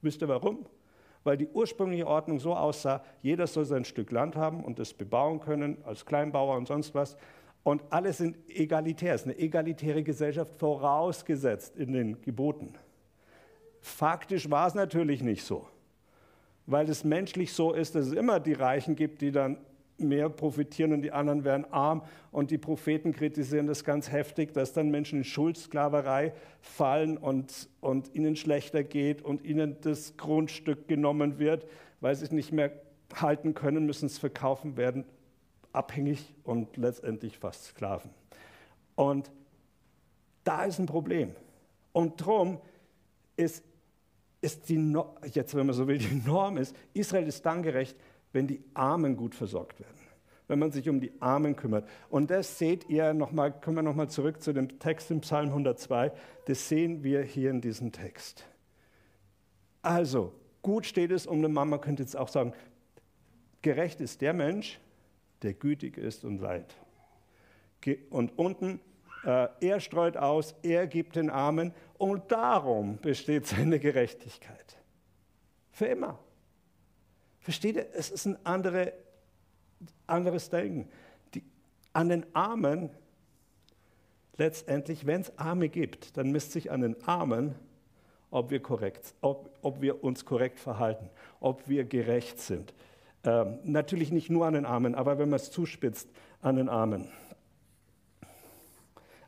Wisst 0.04 0.22
ihr 0.22 0.28
warum? 0.28 0.68
Weil 1.24 1.36
die 1.36 1.48
ursprüngliche 1.48 2.06
Ordnung 2.06 2.40
so 2.40 2.56
aussah, 2.56 3.04
jeder 3.24 3.48
soll 3.48 3.66
sein 3.66 3.86
Stück 3.86 4.12
Land 4.12 4.36
haben 4.36 4.64
und 4.64 4.78
es 4.78 4.94
bebauen 4.94 5.40
können 5.40 5.80
als 5.84 6.06
Kleinbauer 6.06 6.56
und 6.56 6.68
sonst 6.68 6.94
was. 6.94 7.18
Und 7.64 7.82
alle 7.90 8.14
sind 8.14 8.38
egalitär. 8.48 9.16
Es 9.16 9.22
ist 9.22 9.28
eine 9.30 9.40
egalitäre 9.40 10.04
Gesellschaft 10.04 10.54
vorausgesetzt 10.60 11.76
in 11.76 11.92
den 11.92 12.22
Geboten. 12.22 12.76
Faktisch 13.82 14.52
war 14.52 14.68
es 14.68 14.76
natürlich 14.76 15.24
nicht 15.24 15.44
so, 15.44 15.68
weil 16.68 16.88
es 16.88 17.04
menschlich 17.04 17.52
so 17.52 17.74
ist, 17.74 17.96
dass 17.96 18.06
es 18.06 18.14
immer 18.14 18.40
die 18.40 18.54
Reichen 18.54 18.96
gibt, 18.96 19.22
die 19.22 19.32
dann 19.32 19.58
mehr 20.00 20.30
profitieren 20.30 20.94
und 20.94 21.02
die 21.02 21.12
anderen 21.12 21.44
werden 21.44 21.66
arm. 21.72 22.04
Und 22.32 22.52
die 22.52 22.58
Propheten 22.58 23.14
kritisieren 23.14 23.68
das 23.68 23.84
ganz 23.84 24.12
heftig, 24.12 24.54
dass 24.54 24.74
dann 24.74 24.90
Menschen 24.90 25.20
in 25.20 25.24
Schuldsklaverei 25.24 26.34
fallen 26.62 27.18
und, 27.18 27.70
und 27.82 28.14
ihnen 28.16 28.36
schlechter 28.36 28.84
geht 28.84 29.22
und 29.22 29.44
ihnen 29.46 29.78
das 29.82 30.18
Grundstück 30.18 30.88
genommen 30.88 31.40
wird, 31.40 31.66
weil 32.02 32.16
sie 32.16 32.26
es 32.26 32.32
nicht 32.32 32.52
mehr 32.52 32.72
halten 33.16 33.54
können, 33.54 33.86
müssen 33.86 34.06
es 34.06 34.18
verkaufen 34.18 34.78
werden 34.78 35.06
abhängig 35.74 36.34
und 36.44 36.78
letztendlich 36.78 37.38
fast 37.38 37.66
Sklaven. 37.66 38.12
Und 38.96 39.32
da 40.44 40.64
ist 40.64 40.80
ein 40.80 40.86
Problem. 40.86 41.36
Und 41.92 42.22
darum 42.22 42.60
ist, 43.36 43.64
ist 44.42 44.70
die, 44.70 44.96
jetzt 45.32 45.56
wenn 45.56 45.66
man 45.66 45.76
so 45.76 45.88
will, 45.88 45.98
die 45.98 46.22
Norm 46.26 46.58
ist, 46.58 46.76
Israel 46.94 47.28
ist 47.28 47.46
dann 47.46 47.64
gerecht, 47.64 47.96
wenn 48.34 48.48
die 48.48 48.64
Armen 48.74 49.18
gut 49.18 49.36
versorgt 49.36 49.80
werden, 49.80 49.98
wenn 50.48 50.60
man 50.60 50.72
sich 50.72 50.90
um 50.90 51.00
die 51.00 51.12
Armen 51.20 51.56
kümmert. 51.56 51.88
Und 52.10 52.32
das 52.32 52.58
seht 52.58 52.90
ihr 52.90 53.14
nochmal, 53.14 53.52
kommen 53.52 53.78
wir 53.78 53.84
nochmal 53.84 54.10
zurück 54.10 54.42
zu 54.42 54.54
dem 54.54 54.80
Text 54.80 55.12
im 55.12 55.22
Psalm 55.22 55.50
102, 55.50 56.12
das 56.46 56.70
sehen 56.70 57.04
wir 57.04 57.22
hier 57.22 57.50
in 57.50 57.62
diesem 57.62 57.92
Text. 57.92 58.46
Also, 59.82 60.34
gut 60.62 60.86
steht 60.86 61.12
es 61.12 61.26
um 61.26 61.38
eine 61.38 61.50
Mama, 61.50 61.78
könnte 61.78 62.04
jetzt 62.04 62.18
auch 62.18 62.28
sagen, 62.28 62.54
gerecht 63.62 64.02
ist 64.02 64.22
der 64.22 64.34
Mensch, 64.34 64.80
der 65.42 65.54
gütig 65.54 65.98
ist 65.98 66.26
und 66.26 66.40
leid. 66.40 66.76
Und 68.10 68.38
unten, 68.38 68.82
äh, 69.26 69.48
er 69.62 69.80
streut 69.80 70.18
aus, 70.18 70.54
er 70.64 70.86
gibt 70.88 71.16
den 71.16 71.30
Armen 71.30 71.74
und 71.98 72.32
darum 72.32 72.98
besteht 72.98 73.48
seine 73.48 73.80
Gerechtigkeit. 73.80 74.78
Für 75.72 75.86
immer. 75.86 76.20
Versteht 77.50 77.78
ihr? 77.78 77.88
Es 77.96 78.12
ist 78.12 78.28
ein 78.28 78.38
andere, 78.44 78.94
anderes 80.06 80.52
Denken. 80.52 80.88
Die, 81.34 81.42
an 81.94 82.08
den 82.08 82.24
Armen, 82.36 82.92
letztendlich, 84.38 85.08
wenn 85.08 85.22
es 85.22 85.36
Arme 85.40 85.68
gibt, 85.68 86.16
dann 86.16 86.30
misst 86.30 86.52
sich 86.52 86.70
an 86.70 86.82
den 86.82 87.02
Armen, 87.08 87.56
ob 88.30 88.52
wir, 88.52 88.62
korrekt, 88.62 89.16
ob, 89.22 89.50
ob 89.64 89.82
wir 89.82 90.04
uns 90.04 90.26
korrekt 90.26 90.60
verhalten, 90.60 91.10
ob 91.40 91.68
wir 91.68 91.86
gerecht 91.86 92.40
sind. 92.40 92.76
Ähm, 93.24 93.58
natürlich 93.64 94.12
nicht 94.12 94.30
nur 94.30 94.46
an 94.46 94.54
den 94.54 94.68
Armen, 94.68 94.94
aber 94.94 95.18
wenn 95.18 95.30
man 95.30 95.40
es 95.40 95.50
zuspitzt, 95.50 96.08
an 96.44 96.58
den 96.58 96.70
Armen. 96.70 97.10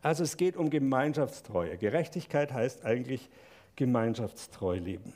Also 0.03 0.21
es 0.21 0.37
geht 0.37 0.55
um 0.55 0.69
Gemeinschaftstreue. 0.69 1.75
Gerechtigkeit 1.75 2.53
heißt 2.53 2.85
eigentlich 2.85 3.31
gemeinschaftstreu 3.75 4.77
leben. 4.77 5.11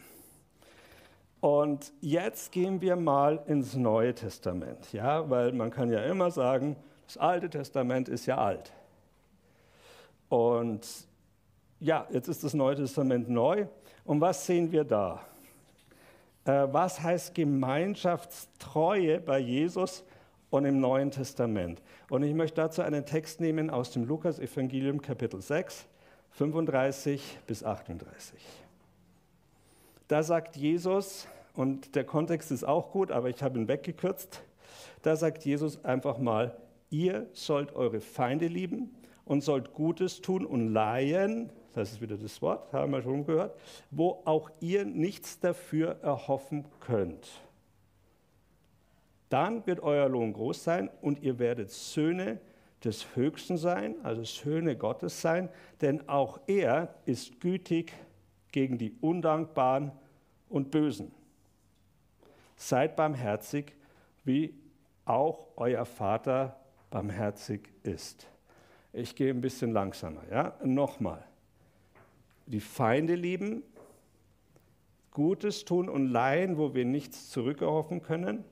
Und 1.45 1.93
jetzt 2.01 2.51
gehen 2.51 2.81
wir 2.81 2.95
mal 2.95 3.39
ins 3.45 3.75
Neue 3.75 4.15
Testament, 4.15 4.91
ja, 4.93 5.29
weil 5.29 5.51
man 5.51 5.69
kann 5.69 5.91
ja 5.91 5.99
immer 5.99 6.31
sagen, 6.31 6.75
das 7.05 7.17
Alte 7.17 7.51
Testament 7.51 8.09
ist 8.09 8.25
ja 8.25 8.39
alt. 8.39 8.73
Und 10.27 10.87
ja, 11.79 12.07
jetzt 12.09 12.29
ist 12.29 12.43
das 12.43 12.55
Neue 12.55 12.77
Testament 12.77 13.29
neu. 13.29 13.67
Und 14.05 14.21
was 14.21 14.47
sehen 14.47 14.71
wir 14.71 14.85
da? 14.85 15.21
Äh, 16.45 16.65
was 16.71 17.03
heißt 17.03 17.35
Gemeinschaftstreue 17.35 19.19
bei 19.19 19.37
Jesus 19.37 20.03
und 20.49 20.65
im 20.65 20.79
Neuen 20.79 21.11
Testament. 21.11 21.79
Und 22.09 22.23
ich 22.23 22.33
möchte 22.33 22.55
dazu 22.55 22.81
einen 22.81 23.05
Text 23.05 23.39
nehmen 23.39 23.69
aus 23.69 23.91
dem 23.91 24.05
Lukas-Evangelium, 24.05 24.99
Kapitel 24.99 25.39
6, 25.39 25.85
35 26.31 27.37
bis 27.45 27.63
38. 27.63 28.64
Da 30.07 30.21
sagt 30.21 30.55
Jesus, 30.55 31.27
und 31.55 31.95
der 31.95 32.03
Kontext 32.03 32.51
ist 32.51 32.63
auch 32.63 32.91
gut, 32.91 33.11
aber 33.11 33.29
ich 33.29 33.41
habe 33.41 33.57
ihn 33.57 33.67
weggekürzt, 33.67 34.43
da 35.01 35.15
sagt 35.15 35.45
Jesus 35.45 35.83
einfach 35.83 36.17
mal, 36.17 36.57
ihr 36.89 37.27
sollt 37.33 37.75
eure 37.75 38.01
Feinde 38.01 38.47
lieben 38.47 38.95
und 39.23 39.43
sollt 39.43 39.73
Gutes 39.73 40.21
tun 40.21 40.45
und 40.45 40.73
leihen, 40.73 41.51
das 41.73 41.93
ist 41.93 42.01
wieder 42.01 42.17
das 42.17 42.41
Wort, 42.41 42.71
haben 42.71 42.91
wir 42.91 43.01
schon 43.01 43.25
gehört, 43.25 43.57
wo 43.91 44.21
auch 44.25 44.49
ihr 44.59 44.85
nichts 44.85 45.39
dafür 45.39 45.97
erhoffen 46.01 46.65
könnt. 46.79 47.27
Dann 49.29 49.65
wird 49.65 49.79
euer 49.81 50.07
Lohn 50.07 50.33
groß 50.33 50.63
sein 50.63 50.89
und 51.01 51.21
ihr 51.21 51.39
werdet 51.39 51.71
Söhne 51.71 52.39
des 52.83 53.15
Höchsten 53.15 53.57
sein, 53.57 53.95
also 54.03 54.23
Söhne 54.23 54.75
Gottes 54.77 55.19
sein, 55.19 55.49
denn 55.81 56.07
auch 56.07 56.39
er 56.45 56.93
ist 57.05 57.41
gütig 57.41 57.91
gegen 58.55 58.77
die 58.77 58.95
Undankbaren 59.01 59.91
und 60.47 60.71
Bösen. 60.71 61.11
Seid 62.55 62.95
barmherzig, 62.95 63.75
wie 64.23 64.53
auch 65.03 65.47
euer 65.57 65.83
Vater 65.83 66.57
barmherzig 66.89 67.67
ist. 67.83 68.27
Ich 68.93 69.13
gehe 69.13 69.33
ein 69.33 69.41
bisschen 69.41 69.73
langsamer. 69.73 70.21
Ja? 70.31 70.57
Nochmal. 70.63 71.21
Die 72.45 72.61
Feinde 72.61 73.15
lieben, 73.15 73.61
Gutes 75.11 75.65
tun 75.65 75.89
und 75.89 76.07
leihen, 76.07 76.57
wo 76.57 76.73
wir 76.73 76.85
nichts 76.85 77.29
zurückerhoffen 77.31 78.01
können, 78.01 78.45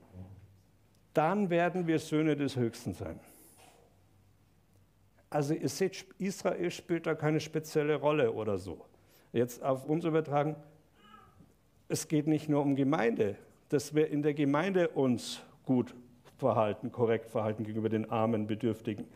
dann 1.14 1.48
werden 1.48 1.86
wir 1.86 1.98
Söhne 1.98 2.36
des 2.36 2.56
Höchsten 2.56 2.92
sein. 2.92 3.18
Also 5.30 5.54
ihr 5.54 5.70
seht, 5.70 6.04
Israel 6.18 6.70
spielt 6.70 7.06
da 7.06 7.14
keine 7.14 7.40
spezielle 7.40 7.94
Rolle 7.94 8.30
oder 8.30 8.58
so. 8.58 8.84
Jetzt 9.34 9.64
auf 9.64 9.84
uns 9.84 10.04
übertragen, 10.04 10.54
es 11.88 12.06
geht 12.06 12.28
nicht 12.28 12.48
nur 12.48 12.62
um 12.62 12.76
Gemeinde, 12.76 13.34
dass 13.68 13.92
wir 13.92 14.08
in 14.08 14.22
der 14.22 14.32
Gemeinde 14.32 14.90
uns 14.90 15.42
gut 15.66 15.92
verhalten, 16.38 16.92
korrekt 16.92 17.30
verhalten 17.30 17.64
gegenüber 17.64 17.88
den 17.88 18.08
armen 18.08 18.46
Bedürftigen, 18.46 19.06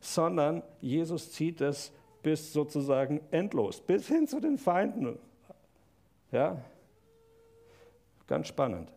sondern 0.00 0.64
Jesus 0.80 1.30
zieht 1.30 1.60
es 1.60 1.92
bis 2.24 2.52
sozusagen 2.52 3.20
endlos, 3.30 3.80
bis 3.80 4.08
hin 4.08 4.26
zu 4.26 4.40
den 4.40 4.58
Feinden. 4.58 5.16
Ja, 6.32 6.60
ganz 8.26 8.48
spannend. 8.48 8.92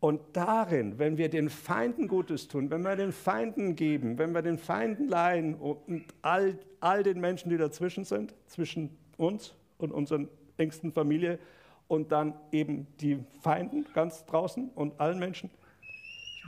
Und 0.00 0.22
darin, 0.32 0.98
wenn 0.98 1.18
wir 1.18 1.28
den 1.28 1.50
Feinden 1.50 2.08
Gutes 2.08 2.48
tun, 2.48 2.70
wenn 2.70 2.80
wir 2.80 2.96
den 2.96 3.12
Feinden 3.12 3.76
geben, 3.76 4.16
wenn 4.16 4.32
wir 4.32 4.40
den 4.40 4.56
Feinden 4.56 5.06
leihen 5.10 5.54
und 5.54 6.06
all, 6.22 6.58
all 6.80 7.02
den 7.02 7.20
Menschen, 7.20 7.50
die 7.50 7.58
dazwischen 7.58 8.04
sind, 8.04 8.34
zwischen 8.46 8.96
uns 9.18 9.54
und 9.82 9.92
unserer 9.92 10.26
engsten 10.56 10.92
Familie 10.92 11.38
und 11.88 12.12
dann 12.12 12.34
eben 12.52 12.86
die 13.00 13.24
Feinden 13.42 13.86
ganz 13.94 14.24
draußen 14.24 14.70
und 14.70 14.98
allen 15.00 15.18
Menschen, 15.18 15.50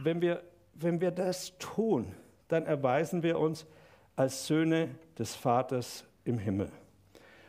wenn 0.02 0.20
wir, 0.20 0.42
wenn 0.74 1.00
wir 1.00 1.10
das 1.10 1.56
tun, 1.58 2.14
dann 2.48 2.66
erweisen 2.66 3.22
wir 3.22 3.38
uns 3.38 3.66
als 4.16 4.46
Söhne 4.46 4.88
des 5.18 5.34
Vaters 5.34 6.04
im 6.24 6.38
Himmel. 6.38 6.70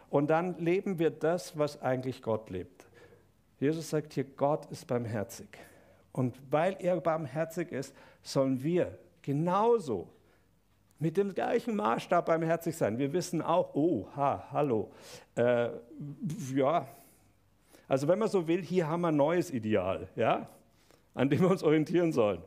Und 0.10 0.27
dann 0.27 0.58
leben 0.58 1.00
wir 1.00 1.10
das, 1.10 1.58
was 1.58 1.82
eigentlich 1.82 2.22
Gott 2.22 2.50
lebt. 2.50 2.86
Jesus 3.60 3.89
sagt 3.89 4.13
hier, 4.13 4.24
Gott 4.24 4.65
ist 4.68 4.88
barmherzig. 4.88 5.50
Und 6.12 6.36
weil 6.50 6.77
er 6.80 7.00
barmherzig 7.01 7.72
ist, 7.72 7.96
sollen 8.22 8.62
wir 8.63 8.98
genauso 9.22 10.08
mit 11.00 11.18
dem 11.18 11.34
gleichen 11.34 11.75
Maßstab 11.75 12.25
barmherzig 12.25 12.75
sein. 12.78 12.98
Wir 12.98 13.12
wissen 13.14 13.42
auch, 13.42 13.75
oh, 13.75 14.08
ha, 14.16 14.48
hallo. 14.52 14.92
Äh, 15.36 15.70
ja, 16.54 16.88
also 17.88 18.08
wenn 18.08 18.20
man 18.20 18.30
so 18.30 18.48
will, 18.48 18.62
hier 18.62 18.88
haben 18.88 19.02
wir 19.02 19.10
ein 19.10 19.16
neues 19.16 19.52
Ideal, 19.52 20.08
ja, 20.16 20.50
an 21.14 21.30
dem 21.30 21.42
wir 21.42 21.50
uns 21.50 21.64
orientieren 21.64 22.12
sollen. 22.12 22.42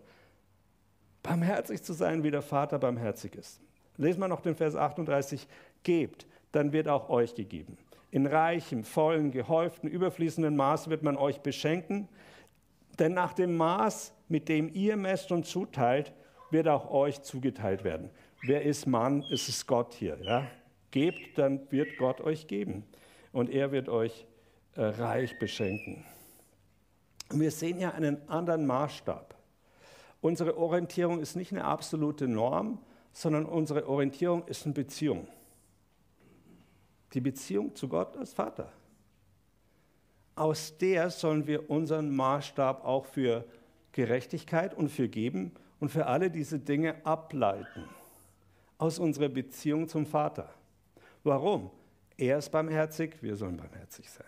Barmherzig 1.23 1.83
zu 1.83 1.93
sein, 1.93 2.23
wie 2.23 2.31
der 2.31 2.43
Vater 2.43 2.79
barmherzig 2.79 3.35
ist. 3.35 3.61
Lesen 3.97 4.21
wir 4.21 4.29
noch 4.29 4.41
den 4.41 4.55
Vers 4.55 4.77
38. 4.77 5.47
Gebt, 5.83 6.27
dann 6.53 6.73
wird 6.73 6.89
auch 6.89 7.09
euch 7.11 7.35
gegeben. 7.35 7.77
In 8.11 8.27
reichem, 8.27 8.85
vollen, 8.85 9.31
gehäuften, 9.31 9.89
überfließenden 9.89 10.57
Maß 10.57 10.89
wird 10.89 11.03
man 11.03 11.17
euch 11.17 11.41
beschenken. 11.41 12.09
Denn 12.99 13.13
nach 13.13 13.35
dem 13.35 13.57
Maß, 13.57 14.15
mit 14.29 14.49
dem 14.49 14.73
ihr 14.73 14.97
messt 14.97 15.31
und 15.31 15.45
zuteilt, 15.47 16.13
wird 16.51 16.69
auch 16.69 16.91
euch 16.91 17.23
zugeteilt 17.23 17.85
werden. 17.85 18.11
Wer 18.43 18.63
ist 18.63 18.87
Mann? 18.87 19.25
Es 19.33 19.49
ist 19.49 19.67
Gott 19.67 19.95
hier. 19.95 20.19
Ja? 20.23 20.47
Gebt, 20.91 21.39
dann 21.39 21.71
wird 21.71 21.97
Gott 21.99 22.21
euch 22.21 22.47
geben. 22.47 22.85
Und 23.33 23.51
er 23.51 23.73
wird 23.73 23.89
euch 23.89 24.27
äh, 24.75 24.83
reich 24.83 25.39
beschenken. 25.39 26.05
Und 27.31 27.41
wir 27.41 27.51
sehen 27.51 27.79
ja 27.79 27.93
einen 27.93 28.29
anderen 28.29 28.67
Maßstab. 28.67 29.35
Unsere 30.21 30.57
Orientierung 30.57 31.21
ist 31.21 31.37
nicht 31.37 31.53
eine 31.53 31.65
absolute 31.65 32.27
Norm, 32.27 32.79
sondern 33.13 33.45
unsere 33.45 33.89
Orientierung 33.89 34.47
ist 34.47 34.65
eine 34.65 34.75
Beziehung. 34.75 35.29
Die 37.13 37.21
Beziehung 37.21 37.75
zu 37.75 37.89
Gott 37.89 38.17
als 38.17 38.33
Vater. 38.33 38.73
Aus 40.35 40.77
der 40.79 41.11
sollen 41.11 41.47
wir 41.47 41.69
unseren 41.69 42.15
Maßstab 42.15 42.85
auch 42.85 43.07
für 43.07 43.45
Gerechtigkeit 43.93 44.75
und 44.75 44.89
für 44.89 45.09
Geben 45.09 45.53
und 45.81 45.91
für 45.91 46.07
alle 46.07 46.31
diese 46.31 46.59
Dinge 46.59 47.05
ableiten. 47.05 47.85
Aus 48.79 48.99
unserer 48.99 49.29
Beziehung 49.29 49.89
zum 49.89 50.07
Vater. 50.07 50.49
Warum? 51.25 51.71
Er 52.17 52.39
ist 52.39 52.51
barmherzig, 52.51 53.23
wir 53.23 53.37
sollen 53.37 53.57
barmherzig 53.57 54.09
sein. 54.11 54.27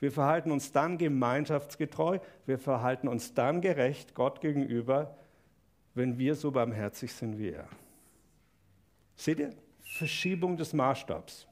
Wir 0.00 0.10
verhalten 0.10 0.50
uns 0.50 0.72
dann 0.72 0.96
gemeinschaftsgetreu, 0.96 2.18
wir 2.46 2.58
verhalten 2.58 3.06
uns 3.06 3.34
dann 3.34 3.60
gerecht 3.60 4.14
Gott 4.14 4.40
gegenüber, 4.40 5.16
wenn 5.94 6.18
wir 6.18 6.34
so 6.34 6.50
barmherzig 6.50 7.12
sind 7.12 7.38
wie 7.38 7.50
er. 7.50 7.68
Seht 9.16 9.40
ihr? 9.40 9.50
Verschiebung 9.80 10.56
des 10.56 10.72
Maßstabs. 10.72 11.46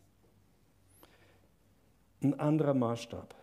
Ein 2.23 2.39
anderer 2.41 2.75
Maßstab. 2.75 3.35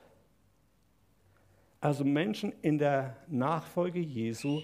Also 1.79 2.03
Menschen 2.03 2.51
in 2.61 2.79
der 2.79 3.15
Nachfolge 3.27 3.99
Jesu 3.99 4.61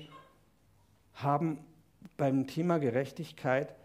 haben 1.13 1.59
beim 2.17 2.47
Thema 2.47 2.79
Gerechtigkeit 2.79 3.75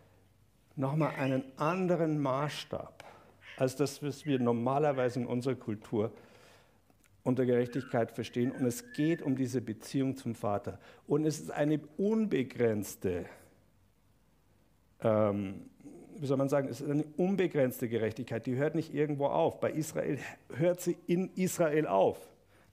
nochmal 0.77 1.15
einen 1.17 1.43
anderen 1.57 2.21
Maßstab 2.21 3.05
als 3.57 3.77
das, 3.77 4.03
was 4.03 4.27
wir 4.27 4.39
normalerweise 4.39 5.21
in 5.21 5.27
unserer 5.27 5.55
Kultur 5.55 6.13
unter 7.23 7.45
Gerechtigkeit 7.45 8.13
verstehen. 8.13 8.53
Und 8.53 8.65
es 8.67 8.93
geht 8.93 9.23
um 9.23 9.35
diese 9.35 9.61
Beziehung 9.61 10.17
zum 10.17 10.35
Vater. 10.35 10.79
Und 11.07 11.25
es 11.25 11.41
ist 11.41 11.51
eine 11.51 11.81
unbegrenzte, 11.97 13.27
ähm, 15.01 15.69
wie 16.19 16.27
soll 16.27 16.37
man 16.37 16.49
sagen, 16.49 16.69
es 16.69 16.81
ist 16.81 16.91
eine 16.91 17.05
unbegrenzte 17.17 17.89
Gerechtigkeit. 17.89 18.47
Die 18.47 18.57
hört 18.57 18.75
nicht 18.75 18.95
irgendwo 18.95 19.27
auf. 19.27 19.59
Bei 19.61 19.71
Israel 19.71 20.19
hört 20.55 20.81
sie 20.81 20.97
in 21.07 21.31
Israel 21.35 21.87
auf. 21.87 22.19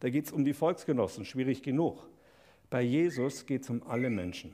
Da 0.02 0.10
geht 0.10 0.26
es 0.26 0.32
um 0.32 0.46
die 0.46 0.54
Volksgenossen, 0.54 1.26
schwierig 1.26 1.64
genug. 1.64 2.06
Bei 2.70 2.82
Jesus 2.82 3.46
geht 3.46 3.64
es 3.64 3.70
um 3.70 3.82
alle 3.88 4.10
Menschen. 4.10 4.54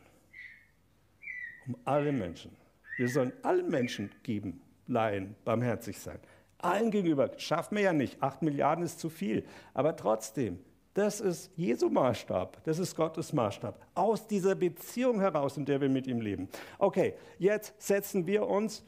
Um 1.67 1.75
alle 1.85 2.11
Menschen. 2.11 2.51
Wir 2.99 3.09
sollen 3.09 3.33
allen 3.41 3.69
Menschen 3.69 4.11
geben, 4.23 4.61
leihen, 4.87 5.35
barmherzig 5.45 5.99
sein 5.99 6.19
allen 6.59 6.91
gegenüber. 6.91 7.31
Schaffen 7.37 7.77
wir 7.77 7.83
ja 7.83 7.93
nicht. 7.93 8.21
Acht 8.21 8.41
Milliarden 8.41 8.83
ist 8.83 8.99
zu 8.99 9.09
viel. 9.09 9.43
Aber 9.73 9.95
trotzdem, 9.95 10.59
das 10.93 11.21
ist 11.21 11.51
Jesu 11.55 11.89
Maßstab. 11.89 12.63
Das 12.63 12.79
ist 12.79 12.95
Gottes 12.95 13.33
Maßstab. 13.33 13.79
Aus 13.95 14.27
dieser 14.27 14.55
Beziehung 14.55 15.19
heraus, 15.19 15.57
in 15.57 15.65
der 15.65 15.81
wir 15.81 15.89
mit 15.89 16.07
ihm 16.07 16.21
leben. 16.21 16.49
Okay, 16.77 17.13
jetzt 17.37 17.81
setzen 17.81 18.27
wir 18.27 18.47
uns 18.47 18.83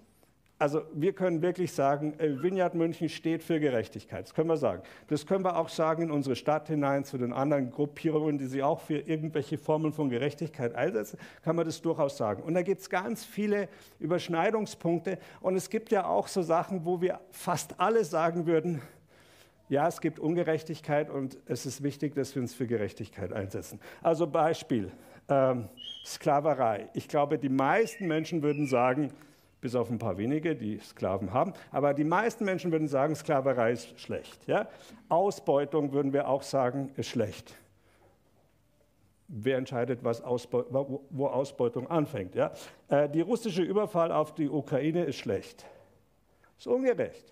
also 0.62 0.84
wir 0.94 1.14
können 1.14 1.42
wirklich 1.42 1.74
sagen, 1.74 2.14
äh, 2.20 2.44
Vineyard 2.44 2.76
München 2.76 3.10
steht 3.10 3.42
für 3.42 3.60
Gerechtigkeit. 3.60 4.26
Das 4.26 4.34
können 4.36 4.48
wir 4.48 4.58
sagen. 4.58 4.84
Das 5.08 5.26
können 5.26 5.44
wir 5.44 5.58
auch 5.58 5.70
sagen 5.70 6.04
in 6.04 6.12
unsere 6.12 6.36
Stadt 6.36 6.68
hinein 6.68 7.04
zu 7.04 7.18
den 7.18 7.34
anderen 7.34 7.72
Gruppierungen, 7.72 8.38
die 8.38 8.46
sich 8.46 8.62
auch 8.62 8.80
für 8.80 9.00
irgendwelche 9.00 9.58
Formen 9.58 9.92
von 9.92 10.10
Gerechtigkeit 10.10 10.76
einsetzen, 10.76 11.18
kann 11.44 11.56
man 11.56 11.66
das 11.66 11.82
durchaus 11.82 12.16
sagen. 12.16 12.44
Und 12.44 12.54
da 12.54 12.62
gibt 12.62 12.82
es 12.82 12.92
ganz 12.92 13.26
viele 13.26 13.70
Überschneidungspunkte. 14.00 15.18
Und 15.40 15.56
es 15.56 15.68
gibt 15.68 15.92
ja 15.92 16.06
auch 16.06 16.28
so 16.28 16.44
Sachen, 16.44 16.86
wo 16.86 17.02
wir 17.02 17.20
fast 17.32 17.80
alle 17.80 18.06
sagen 18.06 18.46
würden, 18.46 18.84
ja, 19.68 19.88
es 19.88 20.00
gibt 20.00 20.20
Ungerechtigkeit 20.20 21.10
und 21.10 21.40
es 21.48 21.66
ist 21.66 21.82
wichtig, 21.82 22.14
dass 22.14 22.36
wir 22.36 22.42
uns 22.44 22.54
für 22.54 22.68
Gerechtigkeit 22.68 23.34
einsetzen. 23.34 23.80
Also 24.04 24.28
Beispiel, 24.28 24.92
ähm, 25.28 25.70
Sklaverei. 26.06 26.90
Ich 26.94 27.08
glaube, 27.08 27.40
die 27.40 27.50
meisten 27.50 28.06
Menschen 28.08 28.44
würden 28.44 28.68
sagen, 28.68 29.12
bis 29.62 29.76
auf 29.76 29.92
ein 29.92 30.00
paar 30.00 30.18
wenige, 30.18 30.56
die 30.56 30.80
Sklaven 30.80 31.32
haben. 31.32 31.54
Aber 31.72 31.94
die 31.94 32.04
meisten 32.04 32.44
Menschen 32.44 32.72
würden 32.72 32.88
sagen, 32.88 33.16
Sklaverei 33.16 33.72
ist 33.72 34.00
schlecht. 34.00 34.48
Ja? 34.48 34.68
Ausbeutung 35.08 35.94
würden 35.94 36.12
wir 36.12 36.28
auch 36.28 36.42
sagen, 36.42 36.92
ist 36.98 37.10
schlecht. 37.10 37.56
Wer 39.28 39.58
entscheidet, 39.58 40.04
was 40.04 40.22
Ausbe 40.22 40.66
wo 41.10 41.28
Ausbeutung 41.28 41.90
anfängt? 41.90 42.36
Ja? 42.36 42.52
Äh, 42.90 43.08
die 43.08 43.22
russische 43.22 43.62
Überfall 43.62 44.12
auf 44.12 44.34
die 44.34 44.50
Ukraine 44.50 45.06
ist 45.06 45.18
schlecht. 45.18 45.66
Ist 46.58 46.68
ungerecht. 46.68 47.32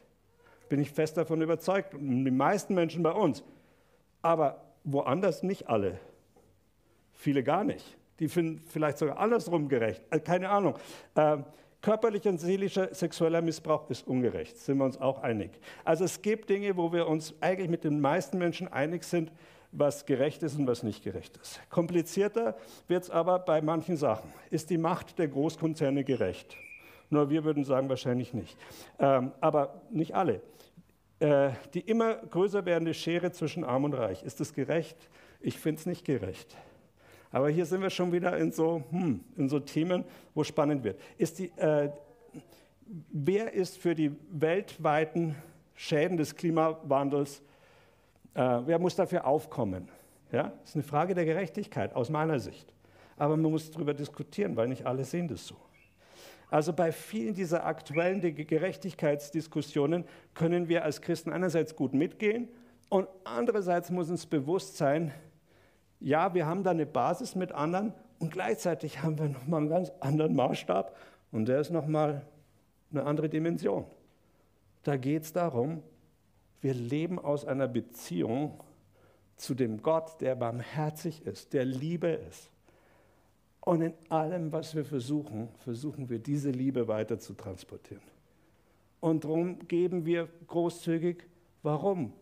Bin 0.69 0.79
ich 0.79 0.91
fest 0.91 1.17
davon 1.17 1.41
überzeugt. 1.41 1.93
Die 1.93 2.31
meisten 2.31 2.75
Menschen 2.75 3.01
bei 3.01 3.11
uns. 3.11 3.43
Aber 4.21 4.61
woanders 4.83 5.41
nicht 5.41 5.67
alle. 5.67 5.99
Viele 7.13 7.43
gar 7.43 7.63
nicht. 7.63 7.97
Die 8.19 8.27
finden 8.27 8.61
vielleicht 8.67 8.99
sogar 8.99 9.17
andersrum 9.17 9.67
gerecht. 9.67 10.03
Äh, 10.11 10.19
keine 10.19 10.49
Ahnung. 10.49 10.75
Ähm, 11.15 11.43
Körperlicher 11.81 12.29
und 12.29 12.39
seelischer 12.39 12.93
sexueller 12.93 13.41
Missbrauch 13.41 13.89
ist 13.89 14.05
ungerecht, 14.05 14.57
sind 14.57 14.77
wir 14.79 14.85
uns 14.85 14.99
auch 14.99 15.23
einig. 15.23 15.51
Also 15.85 16.03
es 16.03 16.21
gibt 16.21 16.49
Dinge, 16.49 16.75
wo 16.75 16.91
wir 16.91 17.07
uns 17.07 17.33
eigentlich 17.39 17.69
mit 17.69 17.85
den 17.85 18.01
meisten 18.01 18.37
Menschen 18.37 18.67
einig 18.67 19.03
sind, 19.03 19.31
was 19.71 20.05
gerecht 20.05 20.43
ist 20.43 20.57
und 20.57 20.67
was 20.67 20.83
nicht 20.83 21.03
gerecht 21.03 21.37
ist. 21.37 21.61
Komplizierter 21.69 22.57
wird 22.87 23.03
es 23.03 23.09
aber 23.09 23.39
bei 23.39 23.61
manchen 23.61 23.97
Sachen. 23.97 24.33
Ist 24.49 24.69
die 24.69 24.77
Macht 24.77 25.19
der 25.19 25.27
Großkonzerne 25.27 26.03
gerecht? 26.03 26.57
Nur 27.09 27.29
wir 27.29 27.43
würden 27.43 27.63
sagen, 27.63 27.87
wahrscheinlich 27.87 28.33
nicht. 28.33 28.57
Ähm, 28.99 29.31
aber 29.39 29.81
nicht 29.89 30.15
alle. 30.15 30.41
Äh, 31.19 31.51
die 31.73 31.81
immer 31.81 32.15
größer 32.15 32.65
werdende 32.65 32.93
Schere 32.93 33.31
zwischen 33.31 33.63
Arm 33.63 33.83
und 33.83 33.93
Reich, 33.93 34.23
ist 34.23 34.39
das 34.39 34.53
gerecht? 34.53 34.97
Ich 35.39 35.59
finde 35.59 35.79
es 35.79 35.85
nicht 35.85 36.05
gerecht. 36.05 36.57
Aber 37.31 37.49
hier 37.49 37.65
sind 37.65 37.81
wir 37.81 37.89
schon 37.89 38.11
wieder 38.11 38.37
in 38.37 38.51
so, 38.51 38.83
hm, 38.89 39.23
in 39.37 39.49
so 39.49 39.59
Themen, 39.59 40.03
wo 40.33 40.43
spannend 40.43 40.83
wird. 40.83 40.99
Ist 41.17 41.39
die, 41.39 41.51
äh, 41.57 41.89
wer 43.11 43.53
ist 43.53 43.77
für 43.77 43.93
die 43.93 44.11
weltweiten 44.31 45.35
Schäden 45.75 46.17
des 46.17 46.35
Klimawandels, 46.35 47.41
äh, 48.33 48.41
wer 48.65 48.79
muss 48.79 48.95
dafür 48.95 49.25
aufkommen? 49.25 49.89
Ja? 50.31 50.53
Ist 50.63 50.75
eine 50.75 50.83
Frage 50.83 51.13
der 51.13 51.25
Gerechtigkeit 51.25 51.95
aus 51.95 52.09
meiner 52.09 52.39
Sicht. 52.39 52.73
Aber 53.17 53.37
man 53.37 53.51
muss 53.51 53.69
darüber 53.69 53.93
diskutieren, 53.93 54.55
weil 54.55 54.67
nicht 54.67 54.85
alle 54.85 55.03
sehen 55.03 55.27
das 55.27 55.45
so. 55.45 55.55
Also 56.49 56.73
bei 56.73 56.91
vielen 56.91 57.35
dieser 57.35 57.65
aktuellen 57.65 58.21
Gerechtigkeitsdiskussionen 58.21 60.05
können 60.33 60.67
wir 60.67 60.83
als 60.83 61.01
Christen 61.01 61.31
einerseits 61.31 61.75
gut 61.75 61.93
mitgehen 61.93 62.47
und 62.89 63.07
andererseits 63.23 63.91
muss 63.91 64.09
uns 64.09 64.25
bewusst 64.25 64.77
sein, 64.77 65.13
ja, 65.99 66.33
wir 66.33 66.45
haben 66.45 66.63
da 66.63 66.71
eine 66.71 66.85
Basis 66.85 67.35
mit 67.35 67.51
anderen 67.51 67.93
und 68.19 68.31
gleichzeitig 68.31 69.01
haben 69.01 69.17
wir 69.17 69.29
nochmal 69.29 69.61
einen 69.61 69.69
ganz 69.69 69.91
anderen 69.99 70.35
Maßstab 70.35 70.95
und 71.31 71.47
der 71.47 71.59
ist 71.59 71.71
nochmal 71.71 72.25
eine 72.91 73.03
andere 73.03 73.29
Dimension. 73.29 73.85
Da 74.83 74.97
geht 74.97 75.23
es 75.23 75.33
darum, 75.33 75.83
wir 76.61 76.73
leben 76.73 77.19
aus 77.19 77.45
einer 77.45 77.67
Beziehung 77.67 78.59
zu 79.35 79.53
dem 79.53 79.81
Gott, 79.81 80.19
der 80.19 80.35
barmherzig 80.35 81.25
ist, 81.25 81.53
der 81.53 81.65
Liebe 81.65 82.09
ist. 82.09 82.49
Und 83.61 83.81
in 83.81 83.93
allem, 84.09 84.51
was 84.51 84.75
wir 84.75 84.83
versuchen, 84.83 85.49
versuchen 85.59 86.09
wir 86.09 86.19
diese 86.19 86.49
Liebe 86.49 86.87
weiter 86.87 87.19
zu 87.19 87.33
transportieren. 87.33 88.03
Und 88.99 89.23
darum 89.23 89.67
geben 89.67 90.05
wir 90.05 90.27
großzügig. 90.47 91.23
Warum? 91.63 92.13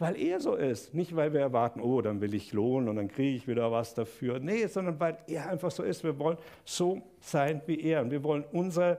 Weil 0.00 0.16
er 0.16 0.40
so 0.40 0.54
ist. 0.54 0.94
Nicht, 0.94 1.14
weil 1.14 1.34
wir 1.34 1.40
erwarten, 1.40 1.82
oh, 1.82 2.00
dann 2.00 2.22
will 2.22 2.32
ich 2.32 2.54
lohnen 2.54 2.88
und 2.88 2.96
dann 2.96 3.08
kriege 3.08 3.36
ich 3.36 3.46
wieder 3.46 3.70
was 3.70 3.92
dafür. 3.92 4.40
Nee, 4.40 4.66
sondern 4.66 4.98
weil 4.98 5.18
er 5.26 5.50
einfach 5.50 5.70
so 5.70 5.82
ist. 5.82 6.02
Wir 6.02 6.18
wollen 6.18 6.38
so 6.64 7.02
sein 7.20 7.60
wie 7.66 7.78
er. 7.82 8.00
Und 8.00 8.10
wir 8.10 8.24
wollen 8.24 8.44
unser 8.50 8.96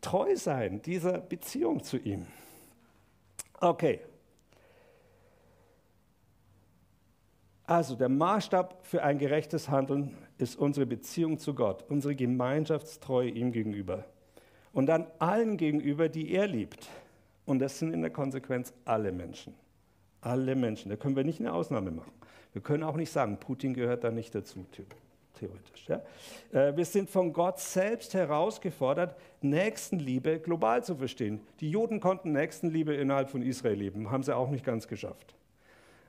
treu 0.00 0.34
sein, 0.36 0.80
dieser 0.80 1.18
Beziehung 1.18 1.82
zu 1.82 1.98
ihm. 1.98 2.26
Okay. 3.60 4.00
Also 7.66 7.94
der 7.94 8.08
Maßstab 8.08 8.86
für 8.86 9.02
ein 9.02 9.18
gerechtes 9.18 9.68
Handeln 9.68 10.16
ist 10.38 10.56
unsere 10.56 10.86
Beziehung 10.86 11.38
zu 11.38 11.54
Gott, 11.54 11.84
unsere 11.90 12.16
Gemeinschaftstreue 12.16 13.28
ihm 13.28 13.52
gegenüber. 13.52 14.06
Und 14.72 14.86
dann 14.86 15.06
allen 15.18 15.58
gegenüber, 15.58 16.08
die 16.08 16.32
er 16.32 16.46
liebt. 16.46 16.88
Und 17.44 17.58
das 17.58 17.78
sind 17.78 17.92
in 17.92 18.00
der 18.00 18.10
Konsequenz 18.10 18.72
alle 18.86 19.12
Menschen. 19.12 19.54
Alle 20.20 20.54
Menschen. 20.54 20.90
Da 20.90 20.96
können 20.96 21.16
wir 21.16 21.24
nicht 21.24 21.40
eine 21.40 21.52
Ausnahme 21.52 21.90
machen. 21.90 22.12
Wir 22.52 22.62
können 22.62 22.82
auch 22.82 22.96
nicht 22.96 23.12
sagen, 23.12 23.38
Putin 23.38 23.74
gehört 23.74 24.04
da 24.04 24.10
nicht 24.10 24.34
dazu, 24.34 24.66
theoretisch. 25.34 25.86
Ja? 25.88 26.02
Äh, 26.52 26.76
wir 26.76 26.84
sind 26.84 27.08
von 27.08 27.32
Gott 27.32 27.58
selbst 27.60 28.14
herausgefordert, 28.14 29.16
Nächstenliebe 29.40 30.40
global 30.40 30.84
zu 30.84 30.96
verstehen. 30.96 31.40
Die 31.60 31.70
Juden 31.70 32.00
konnten 32.00 32.32
Nächstenliebe 32.32 32.94
innerhalb 32.94 33.30
von 33.30 33.42
Israel 33.42 33.78
leben, 33.78 34.10
haben 34.10 34.22
sie 34.22 34.34
auch 34.34 34.50
nicht 34.50 34.64
ganz 34.64 34.88
geschafft. 34.88 35.34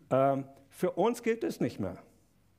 Ähm, 0.09 0.45
für 0.69 0.91
uns 0.91 1.23
gilt 1.23 1.43
es 1.43 1.59
nicht 1.59 1.79
mehr. 1.79 1.97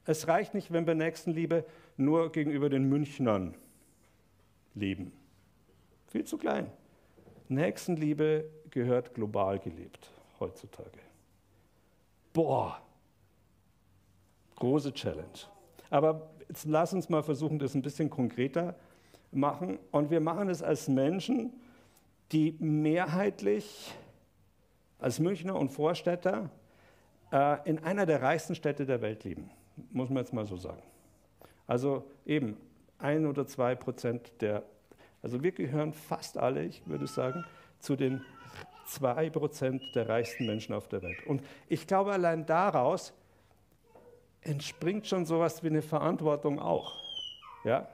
Es 0.04 0.28
reicht 0.28 0.54
nicht, 0.54 0.72
wenn 0.72 0.86
wir 0.86 0.94
Nächstenliebe 0.94 1.64
nur 1.96 2.32
gegenüber 2.32 2.68
den 2.68 2.88
Münchnern 2.88 3.54
leben. 4.74 5.12
Viel 6.08 6.24
zu 6.24 6.38
klein. 6.38 6.66
Nächstenliebe 7.48 8.44
gehört 8.70 9.14
global 9.14 9.58
gelebt 9.58 10.10
heutzutage. 10.40 10.98
Boah, 12.32 12.80
große 14.56 14.92
Challenge. 14.92 15.26
Aber 15.90 16.30
jetzt 16.48 16.64
lass 16.64 16.92
uns 16.92 17.08
mal 17.08 17.22
versuchen, 17.22 17.58
das 17.58 17.74
ein 17.74 17.82
bisschen 17.82 18.08
konkreter 18.10 18.74
machen. 19.30 19.78
Und 19.90 20.10
wir 20.10 20.20
machen 20.20 20.48
es 20.48 20.62
als 20.62 20.88
Menschen, 20.88 21.52
die 22.32 22.56
mehrheitlich 22.58 23.92
als 24.98 25.18
Münchner 25.18 25.56
und 25.56 25.70
Vorstädter 25.70 26.50
äh, 27.32 27.68
in 27.68 27.78
einer 27.80 28.06
der 28.06 28.22
reichsten 28.22 28.54
Städte 28.54 28.86
der 28.86 29.02
Welt 29.02 29.24
leben 29.24 29.50
muss 29.90 30.08
man 30.08 30.18
jetzt 30.18 30.32
mal 30.32 30.46
so 30.46 30.56
sagen. 30.56 30.82
Also 31.66 32.04
eben 32.26 32.56
ein 32.98 33.26
oder 33.26 33.46
zwei 33.46 33.74
Prozent 33.74 34.32
der, 34.40 34.62
also 35.22 35.42
wir 35.42 35.52
gehören 35.52 35.92
fast 35.92 36.38
alle, 36.38 36.64
ich 36.64 36.86
würde 36.86 37.06
sagen, 37.06 37.44
zu 37.78 37.96
den 37.96 38.22
zwei 38.86 39.30
Prozent 39.30 39.82
der 39.94 40.08
reichsten 40.08 40.46
Menschen 40.46 40.74
auf 40.74 40.88
der 40.88 41.02
Welt. 41.02 41.26
Und 41.26 41.42
ich 41.68 41.86
glaube, 41.86 42.12
allein 42.12 42.46
daraus 42.46 43.12
entspringt 44.42 45.06
schon 45.06 45.24
sowas 45.24 45.62
wie 45.62 45.68
eine 45.68 45.82
Verantwortung 45.82 46.58
auch. 46.58 47.00
Ja? 47.64 47.88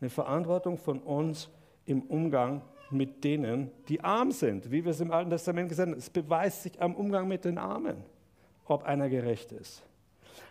Eine 0.00 0.10
Verantwortung 0.10 0.78
von 0.78 1.00
uns 1.00 1.48
im 1.86 2.02
Umgang 2.02 2.62
mit 2.90 3.24
denen, 3.24 3.70
die 3.88 4.02
arm 4.02 4.30
sind, 4.30 4.70
wie 4.70 4.84
wir 4.84 4.90
es 4.90 5.00
im 5.00 5.10
Alten 5.10 5.30
Testament 5.30 5.68
gesagt 5.68 5.90
haben. 5.90 5.98
Es 5.98 6.10
beweist 6.10 6.62
sich 6.62 6.80
am 6.80 6.94
Umgang 6.94 7.26
mit 7.26 7.44
den 7.44 7.58
Armen, 7.58 8.04
ob 8.66 8.84
einer 8.84 9.08
gerecht 9.08 9.52
ist. 9.52 9.82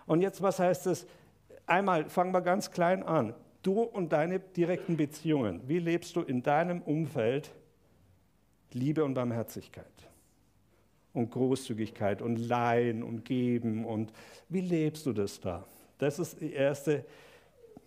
Und 0.06 0.22
jetzt, 0.22 0.42
was 0.42 0.60
heißt 0.60 0.88
es? 0.88 1.06
Einmal 1.68 2.10
fangen 2.10 2.34
wir 2.34 2.42
ganz 2.42 2.72
klein 2.72 3.04
an. 3.04 3.34
Du 3.62 3.82
und 3.82 4.12
deine 4.12 4.40
direkten 4.40 4.98
Beziehungen. 4.98 5.62
Wie 5.68 5.80
lebst 5.80 6.16
du 6.16 6.22
in 6.22 6.42
deinem 6.42 6.82
Umfeld 6.82 7.52
Liebe 8.74 9.04
und 9.04 9.14
Barmherzigkeit? 9.14 9.86
Und 11.14 11.32
Großzügigkeit 11.32 12.22
und 12.22 12.38
Leihen 12.38 13.04
und 13.04 13.26
Geben 13.26 13.86
und 13.86 14.14
wie 14.48 14.62
lebst 14.62 15.06
du 15.06 15.12
das 15.12 15.42
da? 15.42 15.66
Das 15.98 16.20
ist 16.20 16.40
die 16.40 16.54
erste 16.54 17.04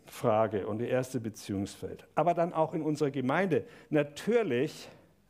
Frage 0.04 0.66
und 0.66 0.78
die 0.78 0.88
erste 0.88 1.20
Beziehungsfeld. 1.20 2.06
Aber 2.14 2.34
dann 2.34 2.52
auch 2.52 2.74
in 2.74 2.82
unserer 2.82 3.10
Gemeinde. 3.10 3.64
Natürlich 3.88 4.88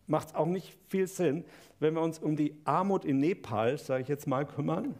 macht 0.08 0.28
es 0.28 0.34
auch 0.34 0.46
nicht 0.46 0.76
viel 0.88 1.06
Sinn, 1.06 1.44
wenn 1.78 1.94
wir 1.94 2.02
uns 2.02 2.18
um 2.18 2.34
die 2.34 2.56
Armut 2.64 3.04
in 3.04 3.20
Nepal, 3.20 3.78
sage 3.78 4.02
ich 4.02 4.08
jetzt 4.08 4.26
mal, 4.26 4.44
kümmern 4.44 4.96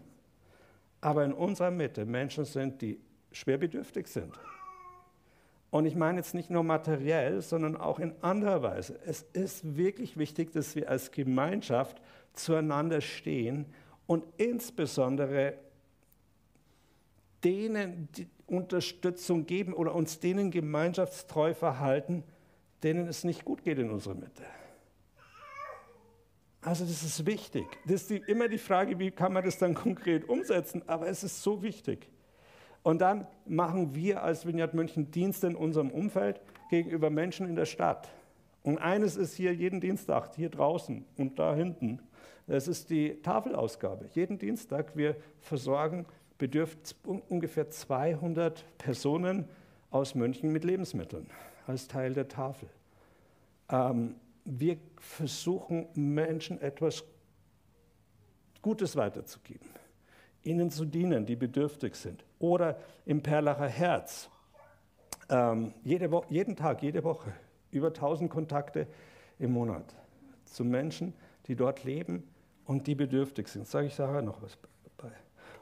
aber 1.04 1.22
in 1.22 1.34
unserer 1.34 1.70
Mitte 1.70 2.06
Menschen 2.06 2.46
sind, 2.46 2.80
die 2.80 2.98
schwer 3.30 3.58
bedürftig 3.58 4.08
sind. 4.08 4.32
Und 5.74 5.86
ich 5.86 5.96
meine 5.96 6.18
jetzt 6.18 6.34
nicht 6.34 6.50
nur 6.50 6.62
materiell, 6.62 7.42
sondern 7.42 7.76
auch 7.76 7.98
in 7.98 8.14
anderer 8.22 8.62
Weise. 8.62 8.96
Es 9.06 9.22
ist 9.32 9.76
wirklich 9.76 10.16
wichtig, 10.16 10.52
dass 10.52 10.76
wir 10.76 10.88
als 10.88 11.10
Gemeinschaft 11.10 12.00
zueinander 12.32 13.00
stehen 13.00 13.66
und 14.06 14.22
insbesondere 14.36 15.54
denen 17.42 18.08
die 18.16 18.28
Unterstützung 18.46 19.46
geben 19.46 19.74
oder 19.74 19.96
uns 19.96 20.20
denen 20.20 20.52
gemeinschaftstreu 20.52 21.54
verhalten, 21.54 22.22
denen 22.84 23.08
es 23.08 23.24
nicht 23.24 23.44
gut 23.44 23.64
geht 23.64 23.80
in 23.80 23.90
unserer 23.90 24.14
Mitte. 24.14 24.44
Also 26.60 26.84
das 26.84 27.02
ist 27.02 27.26
wichtig. 27.26 27.66
Das 27.84 28.02
ist 28.02 28.10
die, 28.10 28.22
immer 28.28 28.46
die 28.46 28.58
Frage, 28.58 28.96
wie 29.00 29.10
kann 29.10 29.32
man 29.32 29.44
das 29.44 29.58
dann 29.58 29.74
konkret 29.74 30.28
umsetzen, 30.28 30.84
aber 30.86 31.08
es 31.08 31.24
ist 31.24 31.42
so 31.42 31.64
wichtig. 31.64 32.13
Und 32.84 33.00
dann 33.00 33.26
machen 33.46 33.96
wir 33.96 34.22
als 34.22 34.46
Vineyard 34.46 34.74
München 34.74 35.10
Dienste 35.10 35.48
in 35.48 35.56
unserem 35.56 35.90
Umfeld 35.90 36.40
gegenüber 36.70 37.10
Menschen 37.10 37.48
in 37.48 37.56
der 37.56 37.64
Stadt. 37.64 38.08
Und 38.62 38.78
eines 38.78 39.16
ist 39.16 39.34
hier 39.34 39.52
jeden 39.52 39.80
Dienstag, 39.80 40.36
hier 40.36 40.50
draußen 40.50 41.04
und 41.16 41.38
da 41.38 41.54
hinten, 41.54 42.00
das 42.46 42.68
ist 42.68 42.90
die 42.90 43.20
Tafelausgabe. 43.22 44.10
Jeden 44.12 44.38
Dienstag, 44.38 44.96
wir 44.96 45.16
versorgen 45.40 46.06
bedürft 46.36 46.94
ungefähr 47.28 47.70
200 47.70 48.64
Personen 48.76 49.48
aus 49.90 50.14
München 50.14 50.52
mit 50.52 50.64
Lebensmitteln 50.64 51.26
als 51.66 51.88
Teil 51.88 52.12
der 52.12 52.28
Tafel. 52.28 52.68
Ähm, 53.70 54.16
wir 54.44 54.76
versuchen 54.98 55.86
Menschen 55.94 56.60
etwas 56.60 57.02
Gutes 58.60 58.96
weiterzugeben, 58.96 59.68
ihnen 60.44 60.70
zu 60.70 60.84
dienen, 60.84 61.26
die 61.26 61.36
bedürftig 61.36 61.96
sind. 61.96 62.24
Oder 62.38 62.78
im 63.06 63.22
Perlacher 63.22 63.68
Herz, 63.68 64.30
ähm, 65.28 65.72
jede 65.82 66.10
jeden 66.28 66.56
Tag, 66.56 66.82
jede 66.82 67.02
Woche, 67.02 67.32
über 67.70 67.88
1000 67.88 68.30
Kontakte 68.30 68.86
im 69.38 69.52
Monat 69.52 69.94
zu 70.44 70.64
Menschen, 70.64 71.14
die 71.46 71.56
dort 71.56 71.84
leben 71.84 72.22
und 72.64 72.86
die 72.86 72.94
bedürftig 72.94 73.48
sind. 73.48 73.66
Sage 73.66 73.88
ich 73.88 73.98
nachher 73.98 74.22
noch 74.22 74.42
was 74.42 74.56
bei. 74.56 74.68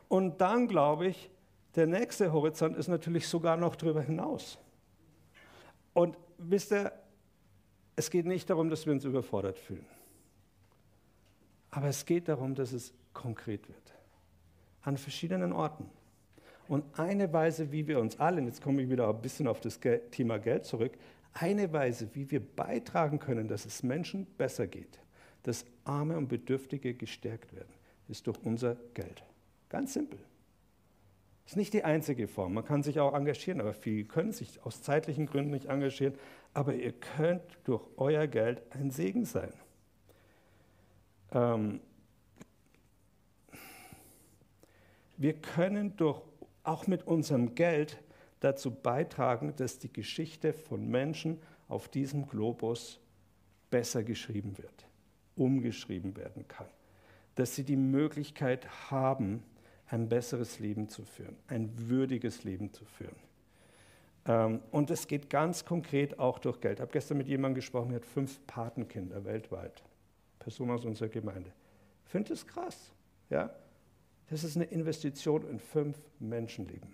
Und 0.08 0.42
dann 0.42 0.68
glaube 0.68 1.06
ich, 1.06 1.30
der 1.74 1.86
nächste 1.86 2.32
Horizont 2.32 2.76
ist 2.76 2.88
natürlich 2.88 3.26
sogar 3.26 3.56
noch 3.56 3.76
darüber 3.76 4.02
hinaus. 4.02 4.58
Und 5.94 6.18
wisst 6.36 6.70
ihr, 6.72 6.92
es 7.96 8.10
geht 8.10 8.26
nicht 8.26 8.50
darum, 8.50 8.68
dass 8.68 8.84
wir 8.84 8.92
uns 8.92 9.04
überfordert 9.04 9.58
fühlen. 9.58 9.86
Aber 11.70 11.86
es 11.86 12.04
geht 12.04 12.28
darum, 12.28 12.54
dass 12.54 12.72
es 12.72 12.92
konkret 13.14 13.66
wird. 13.68 13.91
An 14.82 14.96
verschiedenen 14.96 15.52
Orten. 15.52 15.88
Und 16.68 16.84
eine 16.98 17.32
Weise, 17.32 17.72
wie 17.72 17.86
wir 17.86 18.00
uns 18.00 18.18
alle, 18.18 18.40
jetzt 18.42 18.62
komme 18.62 18.82
ich 18.82 18.90
wieder 18.90 19.08
ein 19.08 19.20
bisschen 19.20 19.46
auf 19.46 19.60
das 19.60 19.80
Thema 20.10 20.38
Geld 20.38 20.64
zurück, 20.64 20.92
eine 21.34 21.72
Weise, 21.72 22.08
wie 22.14 22.30
wir 22.30 22.40
beitragen 22.40 23.18
können, 23.18 23.48
dass 23.48 23.64
es 23.64 23.82
Menschen 23.82 24.26
besser 24.36 24.66
geht, 24.66 25.00
dass 25.42 25.64
Arme 25.84 26.16
und 26.16 26.28
Bedürftige 26.28 26.94
gestärkt 26.94 27.54
werden, 27.54 27.72
ist 28.08 28.26
durch 28.26 28.38
unser 28.44 28.76
Geld. 28.94 29.24
Ganz 29.68 29.94
simpel. 29.94 30.18
Ist 31.46 31.56
nicht 31.56 31.72
die 31.72 31.84
einzige 31.84 32.28
Form. 32.28 32.54
Man 32.54 32.64
kann 32.64 32.82
sich 32.82 33.00
auch 33.00 33.14
engagieren, 33.14 33.60
aber 33.60 33.72
viele 33.72 34.04
können 34.04 34.32
sich 34.32 34.64
aus 34.64 34.82
zeitlichen 34.82 35.26
Gründen 35.26 35.50
nicht 35.50 35.66
engagieren. 35.66 36.14
Aber 36.54 36.74
ihr 36.74 36.92
könnt 36.92 37.42
durch 37.64 37.82
euer 37.96 38.26
Geld 38.26 38.62
ein 38.70 38.90
Segen 38.90 39.24
sein. 39.24 39.52
Ähm 41.32 41.80
wir 45.22 45.35
können 45.35 45.96
durch, 45.96 46.20
auch 46.64 46.87
mit 46.87 47.06
unserem 47.06 47.54
Geld 47.54 48.02
dazu 48.40 48.72
beitragen, 48.72 49.54
dass 49.56 49.78
die 49.78 49.92
Geschichte 49.92 50.52
von 50.52 50.88
Menschen 50.88 51.40
auf 51.68 51.88
diesem 51.88 52.26
Globus 52.26 53.00
besser 53.70 54.02
geschrieben 54.02 54.58
wird, 54.58 54.87
umgeschrieben 55.37 56.16
werden 56.16 56.46
kann. 56.48 56.66
Dass 57.37 57.54
sie 57.54 57.64
die 57.64 57.76
Möglichkeit 57.76 58.90
haben, 58.90 59.44
ein 59.87 60.08
besseres 60.08 60.58
Leben 60.58 60.88
zu 60.88 61.04
führen, 61.04 61.37
ein 61.46 61.70
würdiges 61.88 62.44
Leben 62.44 62.72
zu 62.72 62.85
führen. 62.85 63.16
Ähm, 64.26 64.61
und 64.70 64.90
es 64.90 65.06
geht 65.06 65.30
ganz 65.30 65.64
konkret 65.64 66.18
auch 66.18 66.38
durch 66.38 66.61
Geld. 66.61 66.78
Ich 66.78 66.80
habe 66.82 66.92
gestern 66.92 67.18
mit 67.18 67.28
jemandem 67.28 67.56
gesprochen, 67.56 67.90
der 67.90 68.00
hat 68.00 68.06
fünf 68.06 68.44
Patenkinder 68.46 69.24
weltweit. 69.24 69.82
Person 70.38 70.70
aus 70.70 70.85
unserer 70.85 71.08
Gemeinde. 71.08 71.52
Ich 72.04 72.11
finde 72.11 72.30
das 72.30 72.46
krass. 72.46 72.92
Ja? 73.30 73.54
Das 74.32 74.44
ist 74.44 74.56
eine 74.56 74.64
Investition 74.64 75.46
in 75.46 75.58
fünf 75.58 75.98
Menschenleben, 76.18 76.88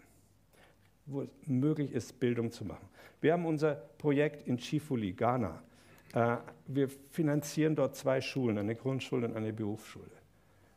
wo 1.07 1.23
es 1.23 1.29
möglich 1.47 1.93
ist, 1.93 2.19
Bildung 2.19 2.51
zu 2.51 2.65
machen. 2.65 2.89
Wir 3.21 3.33
haben 3.33 3.47
unser 3.47 3.77
Projekt 3.77 4.49
in 4.49 4.59
Chifuli, 4.59 5.13
Ghana. 5.13 5.63
Äh, 6.15 6.39
wir 6.67 6.89
finanzieren 6.89 7.77
dort 7.77 7.95
zwei 7.95 8.21
Schulen, 8.21 8.59
eine 8.59 8.75
Grundschule 8.75 9.29
und 9.29 9.37
eine 9.37 9.53
Berufsschule. 9.53 10.11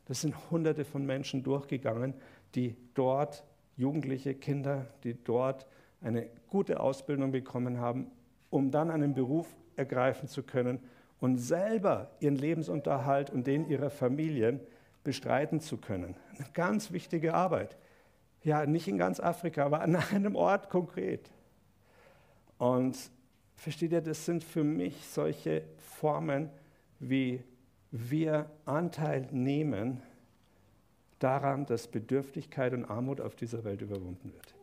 Das 0.06 0.22
sind 0.22 0.36
hunderte 0.52 0.86
von 0.86 1.04
Menschen 1.04 1.42
durchgegangen, 1.42 2.14
die 2.54 2.76
dort, 2.94 3.44
Jugendliche, 3.76 4.36
Kinder, 4.36 4.86
die 5.04 5.16
dort 5.16 5.66
eine 6.00 6.30
gute 6.48 6.80
Ausbildung 6.80 7.32
bekommen 7.32 7.80
haben, 7.80 8.12
um 8.52 8.70
dann 8.70 8.92
einen 8.92 9.16
Beruf 9.16 9.48
ergreifen 9.78 10.28
zu 10.28 10.44
können 10.44 10.78
und 11.20 11.40
selber 11.40 12.12
ihren 12.20 12.36
Lebensunterhalt 12.36 13.32
und 13.32 13.48
den 13.48 13.68
ihrer 13.68 13.90
Familien 13.90 14.60
bestreiten 15.04 15.60
zu 15.60 15.78
können. 15.78 16.16
Eine 16.38 16.48
ganz 16.54 16.92
wichtige 16.92 17.34
Arbeit. 17.34 17.78
Ja, 18.44 18.66
nicht 18.66 18.88
in 18.88 18.98
ganz 18.98 19.20
Afrika, 19.20 19.66
aber 19.66 19.82
an 19.82 19.96
einem 20.12 20.36
Ort 20.36 20.70
konkret. 20.70 21.30
Und 22.58 22.98
versteht 23.56 23.92
ihr, 23.92 24.02
das 24.02 24.26
sind 24.26 24.44
für 24.44 24.64
mich 24.64 25.08
solche 25.08 25.64
Formen, 25.78 26.50
wie 27.00 27.44
wir 27.92 28.50
Anteil 28.66 29.28
nehmen 29.32 30.02
daran, 31.20 31.66
dass 31.66 31.88
Bedürftigkeit 31.88 32.74
und 32.74 32.86
Armut 32.86 33.22
auf 33.22 33.36
dieser 33.36 33.64
Welt 33.64 33.82
überwunden 33.82 34.34
wird. 34.34 34.56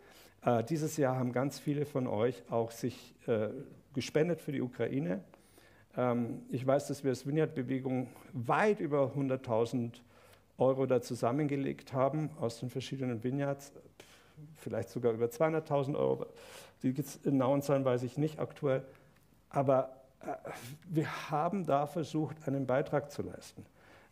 Äh, 0.60 0.64
dieses 0.64 0.96
Jahr 0.96 1.16
haben 1.16 1.32
ganz 1.32 1.58
viele 1.58 1.86
von 1.86 2.06
euch 2.06 2.42
auch 2.50 2.70
sich 2.70 3.14
äh, 3.26 3.48
gespendet 3.94 4.40
für 4.40 4.52
die 4.52 4.60
Ukraine. 4.60 5.22
Ähm, 5.96 6.42
ich 6.50 6.66
weiß, 6.66 6.88
dass 6.88 7.04
wir 7.04 7.10
als 7.10 7.26
Vineyard-Bewegung 7.26 8.08
weit 8.32 8.80
über 8.80 9.12
100.000 9.16 10.00
Euro 10.58 10.86
da 10.86 11.00
zusammengelegt 11.00 11.92
haben 11.92 12.30
aus 12.38 12.60
den 12.60 12.68
verschiedenen 12.68 13.22
Vineyards, 13.22 13.72
vielleicht 14.56 14.90
sogar 14.90 15.12
über 15.12 15.26
200.000 15.26 15.96
Euro. 15.96 16.26
Die 16.82 16.94
genauen 17.22 17.62
Zahlen 17.62 17.84
weiß 17.84 18.02
ich 18.02 18.18
nicht 18.18 18.38
aktuell. 18.38 18.84
Aber 19.50 19.96
äh, 20.20 20.26
wir 20.88 21.30
haben 21.30 21.64
da 21.64 21.86
versucht, 21.86 22.36
einen 22.46 22.66
Beitrag 22.66 23.10
zu 23.10 23.22
leisten. 23.22 23.64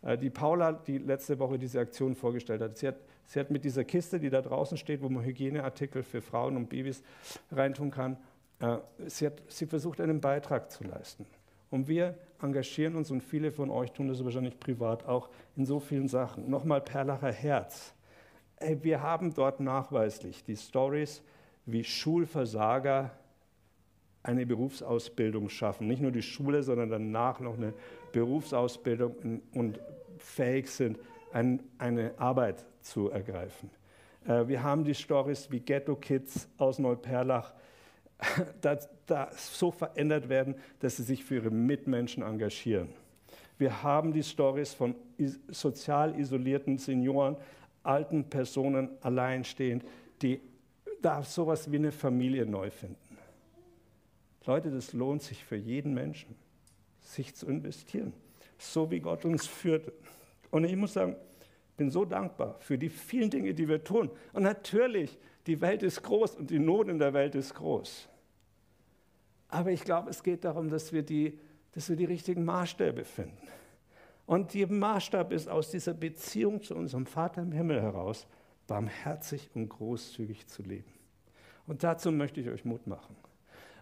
Äh, 0.03 0.19
die 0.19 0.31
Paula, 0.31 0.73
die 0.73 0.99
letzte 0.99 1.39
Woche 1.39 1.59
diese 1.59 1.81
Aktion 1.81 2.15
vorgestellt 2.15 2.63
hat, 2.63 2.77
sie 2.79 2.89
hat, 2.89 2.97
sie 3.27 3.41
hat 3.41 3.51
mit 3.51 3.65
dieser 3.65 3.85
Kiste, 3.85 4.19
die 4.19 4.31
da 4.31 4.41
draußen 4.43 4.79
steht, 4.79 5.03
wo 5.03 5.09
man 5.09 5.25
Hygieneartikel 5.25 6.03
für 6.03 6.23
Frauen 6.23 6.57
und 6.57 6.69
Babys 6.69 7.03
reintun 7.51 7.91
kann, 7.91 8.17
äh, 8.61 8.79
sie 9.07 9.27
hat 9.27 9.43
sie 9.49 9.67
versucht, 9.67 10.01
einen 10.01 10.21
Beitrag 10.21 10.71
zu 10.71 10.85
leisten. 10.85 11.27
Und 11.71 11.89
wir 11.89 12.17
engagieren 12.43 12.97
uns 12.97 13.11
und 13.11 13.23
viele 13.23 13.53
von 13.53 13.71
euch 13.71 13.93
tun 13.93 14.09
das 14.09 14.25
wahrscheinlich 14.25 14.59
privat 14.59 15.07
auch 15.07 15.29
in 15.57 15.65
so 15.65 15.81
vielen 15.81 16.09
Sachen. 16.09 16.51
Nochmal 16.51 16.81
Perlacher 16.81 17.33
Herz. 17.33 17.95
Wir 18.61 19.03
haben 19.03 19.35
dort 19.35 19.61
nachweislich 19.61 20.45
die 20.45 20.57
Stories, 20.57 21.23
wie 21.67 21.85
Schulversager 21.85 23.11
eine 24.23 24.47
Berufsausbildung 24.47 25.49
schaffen. 25.49 25.87
Nicht 25.87 26.03
nur 26.03 26.11
die 26.11 26.23
Schule, 26.23 26.63
sondern 26.63 26.91
danach 26.91 27.41
noch 27.41 27.57
eine 27.57 27.75
Berufsausbildung 28.13 29.43
und 29.55 29.79
fähig 30.19 30.69
sind, 30.69 30.99
ein, 31.33 31.63
eine 31.79 32.13
Arbeit 32.19 32.65
zu 32.81 33.11
ergreifen. 33.11 33.71
Äh, 34.27 34.49
wir 34.49 34.63
haben 34.63 34.85
die 34.85 34.95
Stories 34.95 35.51
wie 35.51 35.61
Ghetto 35.61 35.97
Kids 35.97 36.49
aus 36.59 36.79
Neuperlach, 36.79 37.53
da, 38.61 38.79
da 39.07 39.31
so 39.33 39.71
verändert 39.71 40.29
werden, 40.29 40.55
dass 40.81 40.97
sie 40.97 41.03
sich 41.03 41.25
für 41.25 41.37
ihre 41.37 41.51
Mitmenschen 41.51 42.23
engagieren. 42.23 42.89
Wir 43.59 43.83
haben 43.83 44.13
die 44.13 44.23
Stories 44.23 44.75
von 44.75 44.95
sozial 45.49 46.19
isolierten 46.19 46.79
Senioren, 46.79 47.37
alten 47.83 48.25
Personen, 48.25 48.91
alleinstehend, 49.01 49.85
die 50.21 50.41
da 51.01 51.23
sowas 51.23 51.71
wie 51.71 51.77
eine 51.77 51.93
Familie 51.93 52.47
neu 52.47 52.71
finden. 52.71 52.97
Leute, 54.45 54.71
das 54.71 54.93
lohnt 54.93 55.23
sich 55.23 55.45
für 55.45 55.57
jeden 55.57 55.95
Menschen, 55.95 56.37
sich 57.01 57.35
zu 57.35 57.47
investieren, 57.47 58.13
so 58.59 58.91
wie 58.91 59.01
Gott 59.01 59.25
uns 59.25 59.47
führt. 59.47 59.91
Und 60.51 60.65
ich 60.65 60.77
muss 60.77 60.93
sagen, 60.93 61.17
bin 61.77 61.91
so 61.91 62.05
dankbar 62.05 62.57
für 62.61 62.79
die 62.79 62.89
vielen 62.89 63.31
Dinge, 63.31 63.55
die 63.55 63.69
wir 63.69 63.83
tun. 63.85 64.11
Und 64.33 64.43
natürlich, 64.43 65.19
die 65.47 65.61
Welt 65.61 65.83
ist 65.83 66.03
groß 66.03 66.37
und 66.37 66.51
die 66.51 66.59
Not 66.59 66.89
in 66.89 66.99
der 66.99 67.13
Welt 67.13 67.35
ist 67.35 67.55
groß. 67.55 68.09
Aber 69.49 69.71
ich 69.71 69.85
glaube, 69.85 70.11
es 70.11 70.23
geht 70.23 70.45
darum, 70.45 70.69
dass 70.69 70.93
wir 70.93 71.03
die, 71.03 71.39
dass 71.73 71.89
wir 71.89 71.97
die 71.97 72.05
richtigen 72.05 72.45
Maßstäbe 72.45 73.05
finden. 73.05 73.37
Und 74.27 74.55
der 74.55 74.67
Maßstab 74.67 75.33
ist 75.33 75.49
aus 75.49 75.71
dieser 75.71 75.95
Beziehung 75.95 76.61
zu 76.61 76.75
unserem 76.75 77.07
Vater 77.07 77.43
im 77.43 77.53
Himmel 77.53 77.81
heraus, 77.81 78.27
barmherzig 78.67 79.51
und 79.55 79.69
großzügig 79.69 80.49
zu 80.49 80.63
leben. 80.63 80.93
Und 81.67 81.85
dazu 81.85 82.11
möchte 82.11 82.41
ich 82.41 82.49
euch 82.49 82.65
Mut 82.65 82.87
machen. 82.87 83.15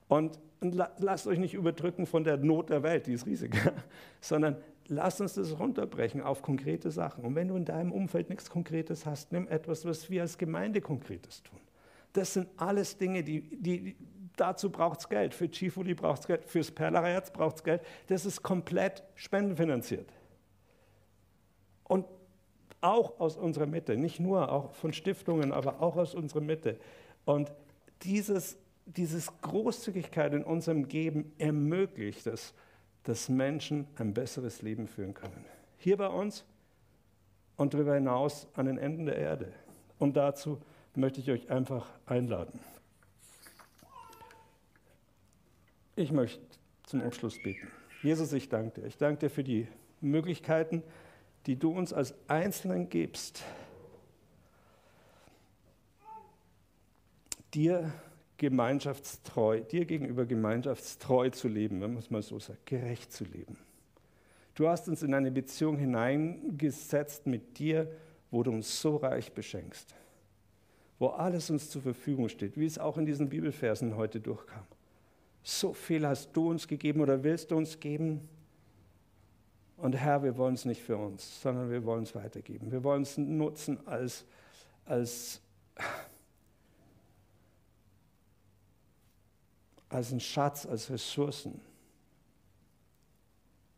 Und, 0.08 0.38
und 0.60 0.74
lasst 0.98 1.26
euch 1.26 1.38
nicht 1.38 1.54
überdrücken 1.54 2.06
von 2.06 2.24
der 2.24 2.36
Not 2.36 2.68
der 2.68 2.82
Welt, 2.82 3.06
die 3.06 3.14
ist 3.14 3.26
riesig, 3.26 3.56
sondern 4.20 4.56
lasst 4.88 5.20
uns 5.20 5.34
das 5.34 5.58
runterbrechen 5.58 6.20
auf 6.20 6.42
konkrete 6.42 6.90
Sachen. 6.90 7.24
Und 7.24 7.34
wenn 7.34 7.48
du 7.48 7.56
in 7.56 7.64
deinem 7.64 7.92
Umfeld 7.92 8.30
nichts 8.30 8.50
Konkretes 8.50 9.06
hast, 9.06 9.32
nimm 9.32 9.48
etwas, 9.48 9.84
was 9.84 10.10
wir 10.10 10.22
als 10.22 10.38
Gemeinde 10.38 10.80
Konkretes 10.80 11.42
tun. 11.42 11.58
Das 12.12 12.34
sind 12.34 12.48
alles 12.56 12.96
Dinge, 12.96 13.24
die, 13.24 13.40
die 13.60 13.96
dazu 14.36 14.70
braucht 14.70 15.00
es 15.00 15.08
Geld. 15.08 15.34
Für 15.34 15.48
Chifuli 15.48 15.94
braucht 15.94 16.20
es 16.20 16.26
Geld, 16.26 16.44
fürs 16.44 16.70
Perlerherz 16.70 17.32
braucht 17.32 17.56
es 17.56 17.64
Geld. 17.64 17.82
Das 18.06 18.24
ist 18.24 18.42
komplett 18.42 19.02
spendenfinanziert. 19.14 20.12
Und 21.84 22.06
auch 22.80 23.18
aus 23.18 23.36
unserer 23.36 23.66
Mitte, 23.66 23.96
nicht 23.96 24.20
nur 24.20 24.52
auch 24.52 24.74
von 24.74 24.92
Stiftungen, 24.92 25.52
aber 25.52 25.80
auch 25.80 25.96
aus 25.96 26.14
unserer 26.14 26.40
Mitte. 26.40 26.78
Und 27.24 27.52
dieses 28.02 28.58
diese 28.86 29.20
Großzügigkeit 29.42 30.34
in 30.34 30.44
unserem 30.44 30.88
Geben 30.88 31.32
ermöglicht 31.38 32.26
es, 32.26 32.54
dass 33.04 33.28
Menschen 33.28 33.86
ein 33.96 34.14
besseres 34.14 34.62
Leben 34.62 34.88
führen 34.88 35.14
können. 35.14 35.44
Hier 35.78 35.96
bei 35.96 36.08
uns 36.08 36.44
und 37.56 37.74
darüber 37.74 37.94
hinaus 37.94 38.48
an 38.54 38.66
den 38.66 38.78
Enden 38.78 39.06
der 39.06 39.16
Erde. 39.16 39.52
Und 39.98 40.16
dazu 40.16 40.60
möchte 40.94 41.20
ich 41.20 41.30
euch 41.30 41.50
einfach 41.50 41.88
einladen. 42.06 42.58
Ich 45.96 46.10
möchte 46.10 46.40
zum 46.84 47.02
Abschluss 47.02 47.40
beten. 47.42 47.68
Jesus, 48.02 48.32
ich 48.32 48.48
danke 48.48 48.80
dir. 48.80 48.86
Ich 48.86 48.98
danke 48.98 49.20
dir 49.20 49.30
für 49.30 49.44
die 49.44 49.68
Möglichkeiten, 50.00 50.82
die 51.46 51.56
du 51.56 51.70
uns 51.70 51.92
als 51.92 52.14
Einzelnen 52.28 52.88
gibst, 52.88 53.42
dir 57.52 57.92
gemeinschaftstreu, 58.36 59.60
dir 59.60 59.84
gegenüber 59.84 60.26
gemeinschaftstreu 60.26 61.30
zu 61.30 61.48
leben, 61.48 61.80
wenn 61.80 61.94
man 61.94 62.02
es 62.02 62.10
mal 62.10 62.22
so 62.22 62.38
sagt, 62.38 62.66
gerecht 62.66 63.12
zu 63.12 63.24
leben. 63.24 63.56
Du 64.54 64.68
hast 64.68 64.88
uns 64.88 65.02
in 65.02 65.14
eine 65.14 65.30
Beziehung 65.30 65.78
hineingesetzt 65.78 67.26
mit 67.26 67.58
dir, 67.58 67.90
wo 68.30 68.42
du 68.42 68.50
uns 68.50 68.80
so 68.80 68.96
reich 68.96 69.32
beschenkst, 69.32 69.94
wo 70.98 71.08
alles 71.08 71.50
uns 71.50 71.70
zur 71.70 71.82
Verfügung 71.82 72.28
steht, 72.28 72.56
wie 72.56 72.66
es 72.66 72.78
auch 72.78 72.98
in 72.98 73.06
diesen 73.06 73.28
Bibelversen 73.28 73.96
heute 73.96 74.20
durchkam. 74.20 74.64
So 75.42 75.72
viel 75.72 76.06
hast 76.06 76.32
du 76.32 76.50
uns 76.50 76.68
gegeben 76.68 77.00
oder 77.00 77.22
willst 77.22 77.50
du 77.50 77.56
uns 77.56 77.78
geben. 77.78 78.28
Und 79.76 79.94
Herr, 79.94 80.22
wir 80.22 80.36
wollen 80.38 80.54
es 80.54 80.64
nicht 80.64 80.82
für 80.82 80.96
uns, 80.96 81.42
sondern 81.42 81.70
wir 81.70 81.84
wollen 81.84 82.04
es 82.04 82.14
weitergeben. 82.14 82.70
Wir 82.70 82.82
wollen 82.84 83.02
es 83.02 83.18
nutzen 83.18 83.86
als 83.86 84.24
als, 84.84 85.40
als 89.94 90.10
ein 90.10 90.18
Schatz, 90.18 90.66
als 90.66 90.90
Ressourcen, 90.90 91.60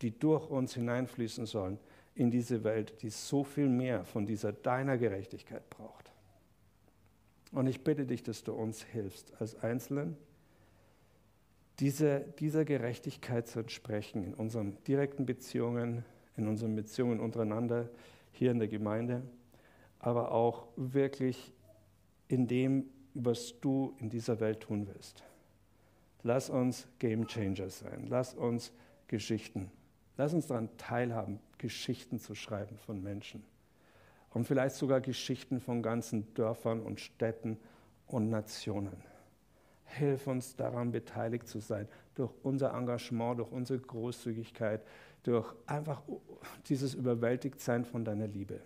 die 0.01 0.19
durch 0.19 0.49
uns 0.49 0.73
hineinfließen 0.73 1.45
sollen 1.45 1.79
in 2.15 2.31
diese 2.31 2.65
Welt, 2.65 3.03
die 3.03 3.11
so 3.11 3.45
viel 3.45 3.69
mehr 3.69 4.03
von 4.07 4.25
dieser 4.25 4.55
deiner 4.55 4.97
Gerechtigkeit 4.97 5.69
braucht. 5.69 6.11
Und 7.53 7.67
ich 7.67 7.85
bitte 7.85 8.07
dich, 8.07 8.23
dass 8.23 8.43
du 8.43 8.55
uns 8.55 8.83
hilfst 8.83 9.31
als 9.39 9.63
Einzelnen, 9.63 10.17
diese, 11.81 12.21
dieser 12.39 12.65
Gerechtigkeit 12.65 13.47
zu 13.47 13.61
entsprechen 13.61 14.25
in 14.25 14.33
unseren 14.33 14.83
direkten 14.85 15.27
Beziehungen, 15.27 16.03
in 16.39 16.49
unseren 16.49 16.75
Beziehungen 16.75 17.21
untereinander, 17.21 17.91
hier 18.33 18.53
in 18.53 18.59
der 18.59 18.69
Gemeinde, 18.69 19.23
aber 19.99 20.33
auch 20.33 20.69
wirklich 20.77 21.53
in 22.29 22.47
dem, 22.47 22.87
was 23.13 23.61
du 23.61 23.95
in 24.01 24.09
dieser 24.09 24.41
Welt 24.41 24.61
tun 24.61 24.89
willst. 24.89 25.23
Lass 26.27 26.51
uns 26.51 26.89
Game 26.99 27.29
Changer 27.29 27.71
sein. 27.71 28.07
Lass 28.09 28.35
uns 28.35 28.73
Geschichten. 29.07 29.71
Lass 30.17 30.35
uns 30.35 30.49
daran 30.49 30.77
teilhaben, 30.77 31.39
Geschichten 31.57 32.19
zu 32.19 32.35
schreiben 32.35 32.77
von 32.79 33.01
Menschen. 33.01 33.45
Und 34.31 34.45
vielleicht 34.45 34.75
sogar 34.75 35.01
Geschichten 35.01 35.61
von 35.61 35.83
ganzen 35.83 36.35
Dörfern 36.35 36.81
und 36.81 36.99
Städten 36.99 37.59
und 38.09 38.29
Nationen. 38.29 38.97
Hilf 39.85 40.27
uns 40.27 40.57
daran 40.57 40.91
beteiligt 40.91 41.47
zu 41.47 41.61
sein, 41.61 41.87
durch 42.17 42.33
unser 42.43 42.75
Engagement, 42.75 43.39
durch 43.39 43.53
unsere 43.53 43.79
Großzügigkeit, 43.79 44.85
durch 45.23 45.55
einfach 45.67 46.03
dieses 46.69 46.95
Überwältigtsein 46.95 47.85
von 47.85 48.05
deiner 48.05 48.27
Liebe. 48.27 48.59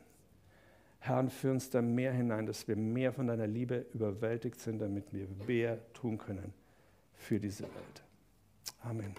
Herr, 0.99 1.29
führ 1.29 1.51
uns 1.51 1.69
da 1.69 1.83
mehr 1.83 2.15
hinein, 2.15 2.47
dass 2.47 2.67
wir 2.67 2.77
mehr 2.77 3.13
von 3.13 3.27
deiner 3.27 3.47
Liebe 3.47 3.85
überwältigt 3.93 4.61
sind, 4.61 4.79
damit 4.79 5.13
wir 5.13 5.29
mehr 5.47 5.79
tun 5.93 6.17
können 6.17 6.55
für 7.21 7.39
diese 7.39 7.65
Welt. 7.65 8.03
Amen. 8.83 9.15